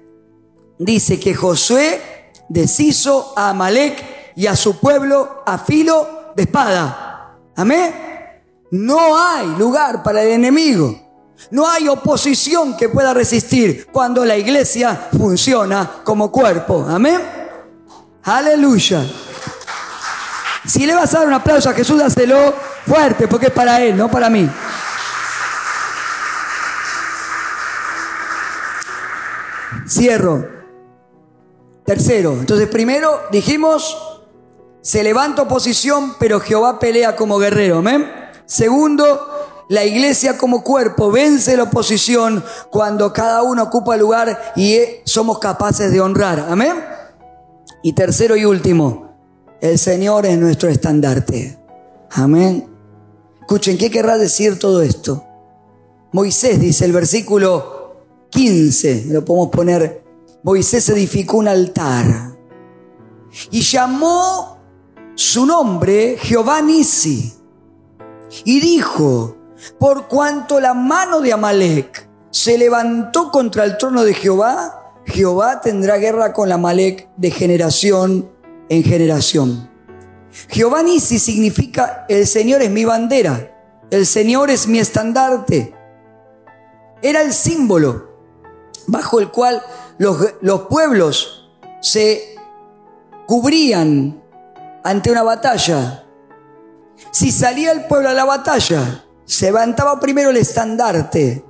Dice 0.84 1.20
que 1.20 1.36
Josué 1.36 2.32
deshizo 2.50 3.34
a 3.36 3.52
Amalek 3.52 4.34
y 4.36 4.48
a 4.48 4.56
su 4.56 4.80
pueblo 4.80 5.44
a 5.46 5.60
filo 5.60 6.34
de 6.36 6.42
espada. 6.42 7.38
Amén. 7.56 7.94
No 8.72 9.16
hay 9.16 9.46
lugar 9.60 10.02
para 10.02 10.24
el 10.24 10.30
enemigo. 10.30 11.00
No 11.52 11.70
hay 11.70 11.88
oposición 11.88 12.76
que 12.78 12.90
pueda 12.90 13.14
resistir 13.14 13.90
cuando 13.92 14.26
la 14.26 14.36
iglesia 14.36 15.10
funciona 15.16 16.02
como 16.04 16.32
cuerpo. 16.32 16.84
Amén. 16.90 17.22
Aleluya. 18.24 19.06
Si 20.66 20.88
le 20.88 20.96
vas 20.96 21.14
a 21.14 21.20
dar 21.20 21.28
un 21.28 21.34
aplauso 21.34 21.70
a 21.70 21.74
Jesús, 21.74 22.00
dáselo 22.00 22.56
fuerte, 22.88 23.28
porque 23.28 23.48
es 23.48 23.54
para 23.54 23.80
Él, 23.84 23.96
no 23.96 24.10
para 24.10 24.32
mí. 24.32 24.50
Cierro. 29.88 30.61
Tercero. 31.86 32.34
Entonces, 32.34 32.68
primero 32.68 33.22
dijimos, 33.32 33.98
se 34.82 35.04
levanta 35.04 35.44
oposición, 35.44 36.16
pero 36.20 36.40
Jehová 36.40 36.80
pelea 36.80 37.16
como 37.16 37.38
guerrero. 37.38 37.80
Amén. 37.80 38.10
Segundo, 38.46 39.66
la 39.70 39.86
iglesia 39.86 40.38
como 40.38 40.64
cuerpo 40.64 41.12
vence 41.12 41.56
la 41.56 41.64
oposición 41.64 42.44
cuando 42.70 43.14
cada 43.14 43.44
uno 43.44 43.64
ocupa 43.64 43.96
lugar 43.96 44.54
y 44.56 44.80
somos 45.06 45.40
capaces 45.40 45.92
de 45.92 46.02
honrar. 46.02 46.46
Amén. 46.50 46.84
Y 47.84 47.94
tercero 47.94 48.36
y 48.36 48.46
último, 48.46 49.16
el 49.62 49.80
Señor 49.80 50.26
es 50.26 50.38
nuestro 50.38 50.70
estandarte. 50.70 51.58
Amén. 52.12 52.68
Escuchen, 53.40 53.78
¿qué 53.78 53.90
querrá 53.90 54.18
decir 54.18 54.60
todo 54.60 54.82
esto? 54.82 55.24
Moisés 56.12 56.60
dice 56.60 56.84
el 56.84 56.92
versículo 56.92 57.96
15, 58.30 59.06
lo 59.08 59.24
podemos 59.24 59.50
poner, 59.50 60.01
Moisés 60.44 60.90
edificó 60.90 61.38
un 61.38 61.48
altar 61.48 62.36
y 63.52 63.62
llamó 63.62 64.58
su 65.14 65.46
nombre 65.46 66.18
Jehová 66.20 66.62
Nisi 66.62 67.34
y 68.44 68.60
dijo, 68.60 69.38
por 69.80 70.08
cuanto 70.08 70.60
la 70.60 70.74
mano 70.74 71.22
de 71.22 71.34
Amalek 71.34 72.10
se 72.32 72.58
levantó 72.58 73.30
contra 73.30 73.66
el 73.66 73.78
trono 73.78 74.04
de 74.04 74.16
Jehová, 74.16 74.96
Jehová 75.06 75.62
tendrá 75.62 75.98
guerra 75.98 76.34
con 76.34 76.52
Amalek 76.52 77.10
de 77.18 77.30
generación 77.30 78.32
en 78.70 78.84
generación. 78.84 79.70
Jehová 80.48 80.82
Nisi 80.82 81.20
significa 81.20 82.06
el 82.10 82.26
Señor 82.26 82.64
es 82.64 82.72
mi 82.72 82.86
bandera, 82.86 83.52
el 83.92 84.08
Señor 84.08 84.50
es 84.50 84.68
mi 84.68 84.80
estandarte. 84.80 85.76
Era 87.04 87.22
el 87.22 87.34
símbolo 87.34 88.10
bajo 88.88 89.20
el 89.20 89.30
cual 89.30 89.62
los, 90.02 90.18
los 90.42 90.62
pueblos 90.62 91.48
se 91.80 92.36
cubrían 93.28 94.20
ante 94.84 95.12
una 95.12 95.22
batalla. 95.22 96.06
Si 97.12 97.32
salía 97.32 97.72
el 97.72 97.86
pueblo 97.86 98.10
a 98.10 98.14
la 98.14 98.26
batalla, 98.26 99.06
se 99.26 99.46
levantaba 99.46 100.00
primero 100.00 100.32
el 100.32 100.38
estandarte. 100.38 101.46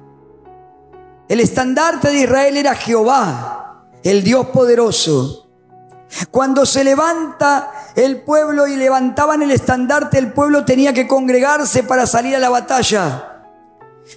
El 1.30 1.40
estandarte 1.40 2.10
de 2.10 2.24
Israel 2.24 2.58
era 2.58 2.76
Jehová, 2.76 3.86
el 4.04 4.22
Dios 4.22 4.48
poderoso. 4.48 5.50
Cuando 6.30 6.66
se 6.66 6.84
levanta 6.84 7.72
el 7.96 8.22
pueblo 8.22 8.68
y 8.68 8.76
levantaban 8.76 9.44
el 9.44 9.52
estandarte, 9.52 10.18
el 10.18 10.34
pueblo 10.34 10.66
tenía 10.66 10.92
que 10.92 11.08
congregarse 11.08 11.84
para 11.84 12.06
salir 12.06 12.36
a 12.36 12.40
la 12.40 12.50
batalla 12.50 13.31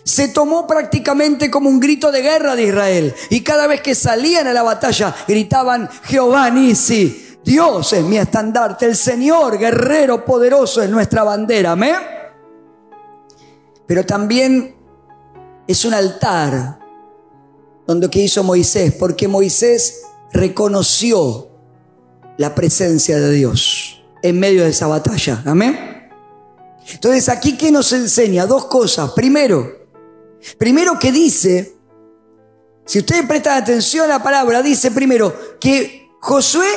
se 0.03 0.29
tomó 0.29 0.67
prácticamente 0.67 1.51
como 1.51 1.69
un 1.69 1.81
grito 1.81 2.11
de 2.11 2.23
guerra 2.23 2.57
de 2.57 2.65
Israel. 2.65 3.15
Y 3.31 3.43
cada 3.43 3.67
vez 3.67 3.81
que 3.81 3.95
salían 3.95 4.47
a 4.47 4.53
la 4.53 4.63
batalla 4.63 5.15
gritaban, 5.27 5.89
Jehová 6.05 6.51
Nisi, 6.51 7.39
Dios 7.45 7.93
es 7.93 8.05
mi 8.05 8.17
estandarte, 8.17 8.87
el 8.87 8.97
Señor 8.97 9.59
guerrero 9.59 10.25
poderoso 10.25 10.83
es 10.83 10.91
nuestra 10.91 11.23
bandera. 11.23 11.73
Amén. 11.73 11.97
Pero 13.87 14.05
también 14.05 14.75
es 15.67 15.85
un 15.85 15.95
altar 15.95 16.79
donde 17.87 18.09
que 18.09 18.21
hizo 18.21 18.43
Moisés, 18.43 18.95
porque 18.95 19.29
Moisés 19.29 20.03
reconoció 20.33 21.51
la 22.39 22.55
presencia 22.55 23.19
de 23.19 23.31
Dios 23.31 24.03
en 24.23 24.41
medio 24.41 24.65
de 24.65 24.71
esa 24.71 24.87
batalla. 24.87 25.43
Amén. 25.45 26.11
Entonces 26.93 27.29
aquí 27.29 27.57
que 27.57 27.71
nos 27.71 27.93
enseña 27.93 28.47
dos 28.47 28.67
cosas. 28.67 29.11
Primero, 29.13 29.84
Primero 30.59 30.99
que 30.99 31.13
dice, 31.13 31.77
si 32.85 32.99
ustedes 32.99 33.27
prestan 33.27 33.63
atención 33.63 34.05
a 34.05 34.19
la 34.19 34.23
palabra, 34.23 34.63
dice 34.63 34.91
primero 34.91 35.59
que 35.59 36.11
Josué 36.21 36.69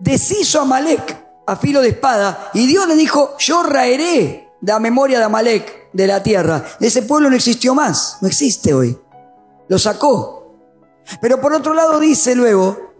deshizo 0.00 0.58
a 0.58 0.62
Amalek 0.62 1.22
a 1.46 1.56
filo 1.56 1.80
de 1.80 1.88
espada 1.88 2.50
y 2.54 2.66
Dios 2.66 2.86
le 2.88 2.96
dijo, 2.96 3.36
yo 3.38 3.62
raeré 3.62 4.48
la 4.62 4.78
memoria 4.78 5.18
de 5.18 5.24
Amalek 5.24 5.90
de 5.92 6.06
la 6.06 6.22
tierra. 6.22 6.64
Ese 6.80 7.02
pueblo 7.02 7.30
no 7.30 7.36
existió 7.36 7.74
más, 7.74 8.18
no 8.20 8.28
existe 8.28 8.74
hoy. 8.74 8.98
Lo 9.68 9.78
sacó. 9.78 10.56
Pero 11.20 11.40
por 11.40 11.52
otro 11.52 11.74
lado 11.74 11.98
dice 11.98 12.34
luego, 12.34 12.92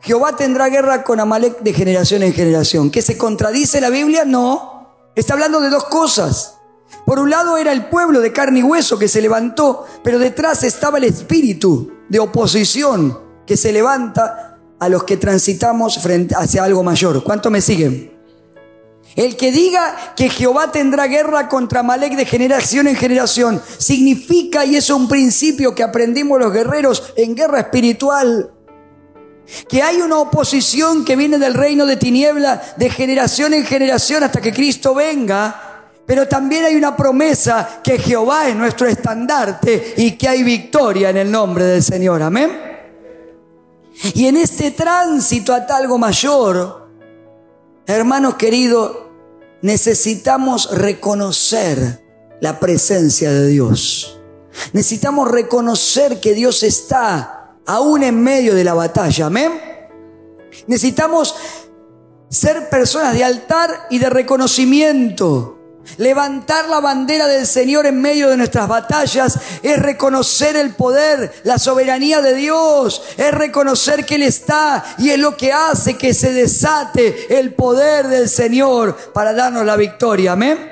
Jehová 0.00 0.34
tendrá 0.36 0.68
guerra 0.68 1.04
con 1.04 1.20
Amalek 1.20 1.60
de 1.60 1.72
generación 1.72 2.22
en 2.22 2.32
generación. 2.32 2.90
¿Que 2.90 3.02
se 3.02 3.16
contradice 3.16 3.80
la 3.80 3.88
Biblia? 3.88 4.24
No. 4.24 4.88
Está 5.14 5.34
hablando 5.34 5.60
de 5.60 5.70
dos 5.70 5.84
cosas. 5.84 6.58
Por 7.04 7.18
un 7.18 7.30
lado 7.30 7.56
era 7.56 7.72
el 7.72 7.86
pueblo 7.86 8.20
de 8.20 8.32
carne 8.32 8.60
y 8.60 8.62
hueso 8.62 8.98
que 8.98 9.08
se 9.08 9.20
levantó, 9.20 9.86
pero 10.04 10.18
detrás 10.18 10.62
estaba 10.62 10.98
el 10.98 11.04
espíritu 11.04 11.92
de 12.08 12.18
oposición 12.18 13.18
que 13.46 13.56
se 13.56 13.72
levanta 13.72 14.58
a 14.78 14.88
los 14.88 15.04
que 15.04 15.16
transitamos 15.16 15.98
hacia 16.36 16.64
algo 16.64 16.82
mayor. 16.82 17.22
¿Cuánto 17.22 17.50
me 17.50 17.60
siguen? 17.60 18.12
El 19.14 19.36
que 19.36 19.52
diga 19.52 20.14
que 20.16 20.30
Jehová 20.30 20.72
tendrá 20.72 21.06
guerra 21.06 21.48
contra 21.48 21.82
Malek 21.82 22.16
de 22.16 22.24
generación 22.24 22.88
en 22.88 22.96
generación 22.96 23.60
significa, 23.78 24.64
y 24.64 24.76
es 24.76 24.88
un 24.90 25.06
principio 25.06 25.74
que 25.74 25.82
aprendimos 25.82 26.40
los 26.40 26.52
guerreros 26.52 27.12
en 27.16 27.34
guerra 27.34 27.60
espiritual, 27.60 28.52
que 29.68 29.82
hay 29.82 30.00
una 30.00 30.18
oposición 30.18 31.04
que 31.04 31.16
viene 31.16 31.38
del 31.38 31.54
reino 31.54 31.84
de 31.84 31.96
tiniebla 31.96 32.62
de 32.76 32.88
generación 32.88 33.52
en 33.52 33.66
generación 33.66 34.22
hasta 34.22 34.40
que 34.40 34.52
Cristo 34.52 34.94
venga 34.94 35.71
pero 36.06 36.26
también 36.26 36.64
hay 36.64 36.74
una 36.74 36.96
promesa 36.96 37.80
que 37.82 37.98
Jehová 37.98 38.48
es 38.48 38.56
nuestro 38.56 38.86
estandarte 38.86 39.94
y 39.96 40.12
que 40.12 40.28
hay 40.28 40.42
victoria 40.42 41.10
en 41.10 41.16
el 41.16 41.30
nombre 41.30 41.64
del 41.64 41.82
Señor. 41.82 42.22
Amén. 42.22 42.50
Y 44.14 44.26
en 44.26 44.36
este 44.36 44.72
tránsito 44.72 45.54
a 45.54 45.58
algo 45.76 45.98
mayor, 45.98 46.88
hermanos 47.86 48.34
queridos, 48.34 48.96
necesitamos 49.60 50.76
reconocer 50.76 52.02
la 52.40 52.58
presencia 52.58 53.30
de 53.30 53.46
Dios. 53.46 54.18
Necesitamos 54.72 55.30
reconocer 55.30 56.20
que 56.20 56.34
Dios 56.34 56.62
está 56.62 57.54
aún 57.64 58.02
en 58.02 58.20
medio 58.20 58.54
de 58.54 58.64
la 58.64 58.74
batalla. 58.74 59.26
Amén. 59.26 59.52
Necesitamos 60.66 61.34
ser 62.28 62.68
personas 62.68 63.14
de 63.14 63.24
altar 63.24 63.86
y 63.90 63.98
de 63.98 64.10
reconocimiento. 64.10 65.61
Levantar 65.96 66.68
la 66.68 66.80
bandera 66.80 67.26
del 67.26 67.46
Señor 67.46 67.86
en 67.86 68.00
medio 68.00 68.28
de 68.28 68.36
nuestras 68.36 68.68
batallas 68.68 69.38
es 69.62 69.78
reconocer 69.78 70.56
el 70.56 70.74
poder, 70.74 71.32
la 71.44 71.58
soberanía 71.58 72.22
de 72.22 72.34
Dios, 72.34 73.02
es 73.16 73.32
reconocer 73.32 74.06
que 74.06 74.14
Él 74.14 74.22
está 74.22 74.84
y 74.98 75.10
es 75.10 75.18
lo 75.18 75.36
que 75.36 75.52
hace 75.52 75.98
que 75.98 76.14
se 76.14 76.32
desate 76.32 77.38
el 77.38 77.54
poder 77.54 78.08
del 78.08 78.28
Señor 78.28 78.96
para 79.12 79.32
darnos 79.32 79.66
la 79.66 79.76
victoria. 79.76 80.32
Amén. 80.32 80.70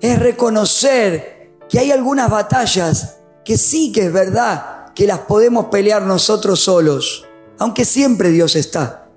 Es 0.00 0.18
reconocer 0.18 1.52
que 1.68 1.78
hay 1.78 1.92
algunas 1.92 2.30
batallas 2.30 3.18
que 3.44 3.56
sí 3.56 3.92
que 3.92 4.06
es 4.06 4.12
verdad 4.12 4.92
que 4.94 5.06
las 5.06 5.20
podemos 5.20 5.66
pelear 5.66 6.02
nosotros 6.02 6.60
solos, 6.60 7.26
aunque 7.58 7.84
siempre 7.84 8.30
Dios 8.30 8.56
está. 8.56 9.08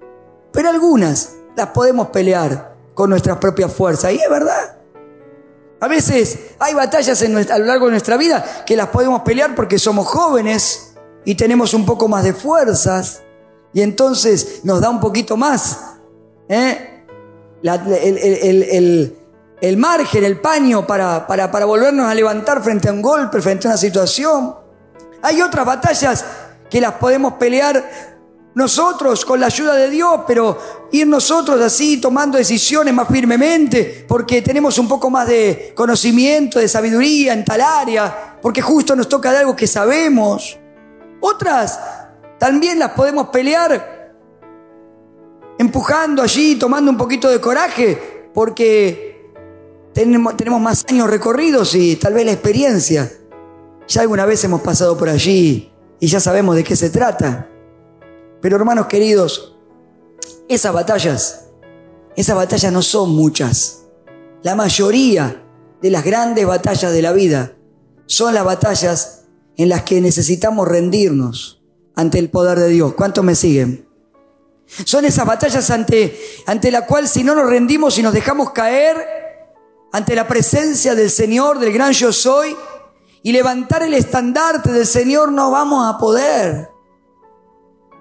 Pero 0.51 0.69
algunas 0.69 1.33
las 1.55 1.67
podemos 1.67 2.07
pelear 2.07 2.76
con 2.97 3.11
nuestras 3.11 3.37
propias 3.37 3.71
fuerzas. 3.71 4.11
Y 4.11 4.15
es 4.15 4.27
verdad. 4.27 4.75
A 5.79 5.87
veces 5.87 6.39
hay 6.57 6.73
batallas 6.73 7.21
a 7.21 7.59
lo 7.59 7.65
largo 7.65 7.85
de 7.85 7.91
nuestra 7.91 8.17
vida 8.17 8.63
que 8.65 8.75
las 8.75 8.87
podemos 8.87 9.21
pelear 9.21 9.53
porque 9.53 9.77
somos 9.77 10.07
jóvenes 10.07 10.95
y 11.23 11.35
tenemos 11.35 11.75
un 11.75 11.85
poco 11.85 12.07
más 12.07 12.23
de 12.23 12.33
fuerzas 12.33 13.21
y 13.71 13.83
entonces 13.83 14.61
nos 14.63 14.81
da 14.81 14.89
un 14.89 14.99
poquito 14.99 15.37
más 15.37 15.79
¿eh? 16.49 17.03
el, 17.61 19.77
margen, 19.77 20.23
el 20.23 20.41
paño 20.41 20.87
para, 20.87 21.27
para, 21.27 21.51
para 21.51 21.65
volvernos 21.65 22.09
a 22.09 22.15
levantar 22.15 22.63
frente 22.63 22.89
a 22.89 22.93
un 22.93 23.03
golpe, 23.03 23.39
frente 23.43 23.67
a 23.67 23.71
una 23.71 23.77
situación. 23.77 24.55
Hay 25.21 25.39
otras 25.43 25.67
batallas 25.67 26.25
que 26.67 26.81
las 26.81 26.93
podemos 26.93 27.33
pelear 27.33 28.16
nosotros 28.57 29.23
con 29.23 29.39
la 29.39 29.45
ayuda 29.45 29.75
de 29.75 29.87
Dios, 29.87 30.21
pero 30.25 30.57
ir 30.91 31.05
nosotros 31.05 31.61
así 31.61 32.01
tomando 32.01 32.39
decisiones 32.39 32.91
más 32.91 33.07
firmemente, 33.07 34.03
porque 34.07 34.41
tenemos 34.41 34.79
un 34.79 34.87
poco 34.87 35.11
más 35.11 35.27
de 35.27 35.73
conocimiento, 35.75 36.57
de 36.57 36.67
sabiduría 36.67 37.33
en 37.33 37.45
tal 37.45 37.61
área, 37.61 38.39
porque 38.41 38.63
justo 38.63 38.95
nos 38.95 39.07
toca 39.07 39.31
de 39.31 39.37
algo 39.37 39.55
que 39.55 39.67
sabemos. 39.67 40.57
Otras 41.19 41.79
también 42.39 42.79
las 42.79 42.93
podemos 42.93 43.27
pelear 43.27 44.15
empujando 45.59 46.23
allí, 46.23 46.55
tomando 46.55 46.89
un 46.89 46.97
poquito 46.97 47.29
de 47.29 47.39
coraje, 47.39 48.31
porque 48.33 49.33
tenemos, 49.93 50.35
tenemos 50.35 50.59
más 50.59 50.83
años 50.89 51.07
recorridos 51.07 51.75
y 51.75 51.95
tal 51.97 52.15
vez 52.15 52.25
la 52.25 52.31
experiencia. 52.31 53.07
Ya 53.87 54.01
alguna 54.01 54.25
vez 54.25 54.43
hemos 54.43 54.61
pasado 54.61 54.97
por 54.97 55.09
allí 55.09 55.71
y 55.99 56.07
ya 56.07 56.19
sabemos 56.19 56.55
de 56.55 56.63
qué 56.63 56.75
se 56.75 56.89
trata. 56.89 57.49
Pero 58.41 58.55
hermanos 58.55 58.87
queridos, 58.87 59.55
esas 60.47 60.73
batallas, 60.73 61.49
esas 62.15 62.35
batallas 62.35 62.71
no 62.71 62.81
son 62.81 63.15
muchas. 63.15 63.85
La 64.43 64.55
mayoría 64.55 65.43
de 65.81 65.89
las 65.89 66.03
grandes 66.03 66.45
batallas 66.45 66.91
de 66.91 67.01
la 67.01 67.11
vida 67.11 67.55
son 68.05 68.33
las 68.33 68.45
batallas 68.45 69.25
en 69.57 69.69
las 69.69 69.83
que 69.83 70.01
necesitamos 70.01 70.67
rendirnos 70.67 71.63
ante 71.95 72.19
el 72.19 72.29
poder 72.29 72.59
de 72.59 72.69
Dios. 72.69 72.93
¿Cuántos 72.93 73.23
me 73.23 73.35
siguen? 73.35 73.87
Son 74.85 75.05
esas 75.05 75.25
batallas 75.25 75.69
ante, 75.71 76.17
ante 76.45 76.71
la 76.71 76.85
cual 76.85 77.07
si 77.07 77.23
no 77.23 77.33
nos 77.33 77.49
rendimos 77.49 77.97
y 77.97 78.03
nos 78.03 78.13
dejamos 78.13 78.51
caer 78.51 78.97
ante 79.91 80.15
la 80.15 80.27
presencia 80.27 80.93
del 80.93 81.09
Señor, 81.09 81.59
del 81.59 81.73
gran 81.73 81.93
yo 81.93 82.11
soy, 82.11 82.55
y 83.23 83.31
levantar 83.31 83.81
el 83.83 83.93
estandarte 83.93 84.71
del 84.71 84.85
Señor, 84.85 85.31
no 85.31 85.51
vamos 85.51 85.93
a 85.93 85.97
poder. 85.97 86.69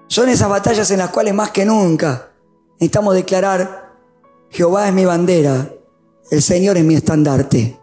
Son 0.07 0.29
esas 0.29 0.49
batallas 0.49 0.89
en 0.91 0.99
las 0.99 1.09
cuales 1.09 1.33
más 1.33 1.51
que 1.51 1.65
nunca 1.65 2.31
necesitamos 2.79 3.15
declarar, 3.15 3.93
Jehová 4.49 4.87
es 4.87 4.93
mi 4.93 5.03
bandera, 5.03 5.69
el 6.29 6.41
Señor 6.41 6.77
es 6.77 6.83
mi 6.83 6.95
estandarte. 6.95 7.79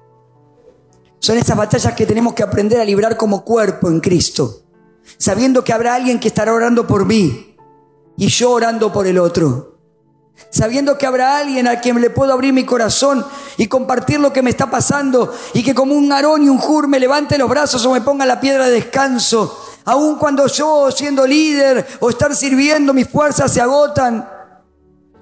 Son 1.18 1.37
esas 1.37 1.57
batallas 1.57 1.95
que 1.95 2.07
tenemos 2.07 2.35
que 2.35 2.43
aprender 2.43 2.81
a 2.81 2.85
librar 2.85 3.16
como 3.16 3.45
cuerpo 3.45 3.89
en 3.89 4.01
Cristo, 4.01 4.62
sabiendo 5.18 5.64
que 5.64 5.72
habrá 5.72 5.95
alguien 5.95 6.20
que 6.20 6.29
estará 6.29 6.53
orando 6.53 6.87
por 6.87 7.07
mí 7.07 7.57
y 8.16 8.29
yo 8.29 8.53
orando 8.53 8.93
por 8.93 9.07
el 9.07 9.18
otro. 9.18 9.79
Sabiendo 10.51 10.99
que 10.99 11.07
habrá 11.07 11.39
alguien 11.39 11.68
a 11.68 11.81
quien 11.81 12.01
le 12.01 12.11
puedo 12.11 12.33
abrir 12.33 12.53
mi 12.53 12.64
corazón 12.64 13.25
y 13.57 13.68
compartir 13.68 14.18
lo 14.18 14.33
que 14.33 14.43
me 14.43 14.51
está 14.51 14.68
pasando 14.68 15.33
y 15.53 15.62
que 15.62 15.75
como 15.75 15.95
un 15.95 16.11
arón 16.12 16.43
y 16.43 16.49
un 16.49 16.59
jur 16.59 16.89
me 16.89 16.99
levante 16.99 17.39
los 17.39 17.49
brazos 17.49 17.85
o 17.87 17.93
me 17.93 18.01
ponga 18.01 18.27
la 18.27 18.41
piedra 18.41 18.66
de 18.66 18.72
descanso 18.72 19.57
Aun 19.85 20.16
cuando 20.16 20.47
yo, 20.47 20.91
siendo 20.91 21.26
líder 21.26 21.87
o 22.01 22.11
estar 22.11 22.35
sirviendo, 22.35 22.95
mis 22.95 23.09
fuerzas 23.09 23.53
se 23.53 23.61
agotan. 23.61 24.34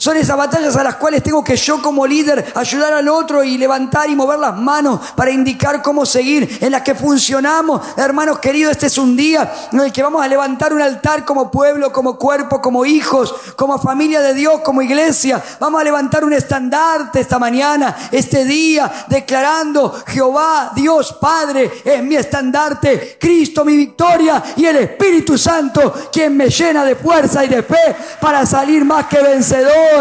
Son 0.03 0.17
esas 0.17 0.37
batallas 0.37 0.75
a 0.75 0.83
las 0.83 0.97
cuales 0.97 1.23
tengo 1.23 1.45
que 1.45 1.55
yo 1.55 1.81
como 1.81 2.05
líder 2.05 2.53
ayudar 2.57 2.93
al 2.93 3.07
otro 3.07 3.45
y 3.45 3.57
levantar 3.57 4.11
y 4.11 4.17
mover 4.17 4.37
las 4.37 4.57
manos 4.57 4.99
para 5.15 5.31
indicar 5.31 5.81
cómo 5.81 6.05
seguir, 6.05 6.59
en 6.61 6.73
las 6.73 6.83
que 6.83 6.97
funcionamos. 6.97 7.81
Hermanos 7.97 8.41
queridos, 8.41 8.73
este 8.73 8.89
es 8.89 8.99
un 8.99 9.17
día 9.17 9.55
en 9.71 9.79
el 9.79 9.93
que 9.93 10.03
vamos 10.03 10.21
a 10.21 10.27
levantar 10.27 10.73
un 10.73 10.83
altar 10.83 11.25
como 11.25 11.53
pueblo, 11.53 11.93
como 11.93 12.19
cuerpo, 12.19 12.61
como 12.61 12.85
hijos, 12.85 13.33
como 13.55 13.79
familia 13.79 14.21
de 14.21 14.35
Dios, 14.35 14.63
como 14.65 14.83
iglesia. 14.83 15.41
Vamos 15.61 15.81
a 15.81 15.85
levantar 15.85 16.25
un 16.25 16.33
estandarte 16.33 17.21
esta 17.21 17.39
mañana, 17.39 17.95
este 18.11 18.45
día, 18.45 18.91
declarando 19.07 20.03
Jehová, 20.09 20.73
Dios 20.75 21.13
Padre, 21.21 21.71
es 21.85 22.03
mi 22.03 22.17
estandarte, 22.17 23.19
Cristo 23.21 23.65
mi 23.65 23.77
victoria 23.77 24.43
y 24.57 24.65
el 24.65 24.79
Espíritu 24.79 25.39
Santo 25.39 25.95
quien 26.13 26.37
me 26.37 26.49
llena 26.49 26.85
de 26.85 26.97
fuerza 26.97 27.45
y 27.45 27.49
de 27.49 27.63
fe 27.63 27.97
para 28.21 28.45
salir 28.45 28.85
más 28.85 29.07
que 29.07 29.23
vencedor. 29.23 29.92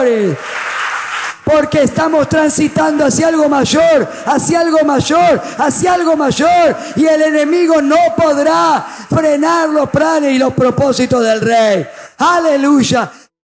Porque 1.44 1.84
estamos 1.84 2.30
transitando 2.30 3.06
hacia 3.06 3.28
algo 3.28 3.50
mayor, 3.50 4.08
hacia 4.26 4.62
algo 4.62 4.86
mayor, 4.86 5.42
hacia 5.58 5.94
algo 5.94 6.16
mayor. 6.16 6.78
Y 6.96 7.06
el 7.06 7.22
enemigo 7.24 7.82
no 7.82 7.98
podrá 8.16 8.86
frenar 9.10 9.70
los 9.70 9.90
planes 9.90 10.34
y 10.34 10.38
los 10.38 10.54
propósitos 10.54 11.24
del 11.24 11.42
rey. 11.42 11.88
Aleluya. 12.18 13.12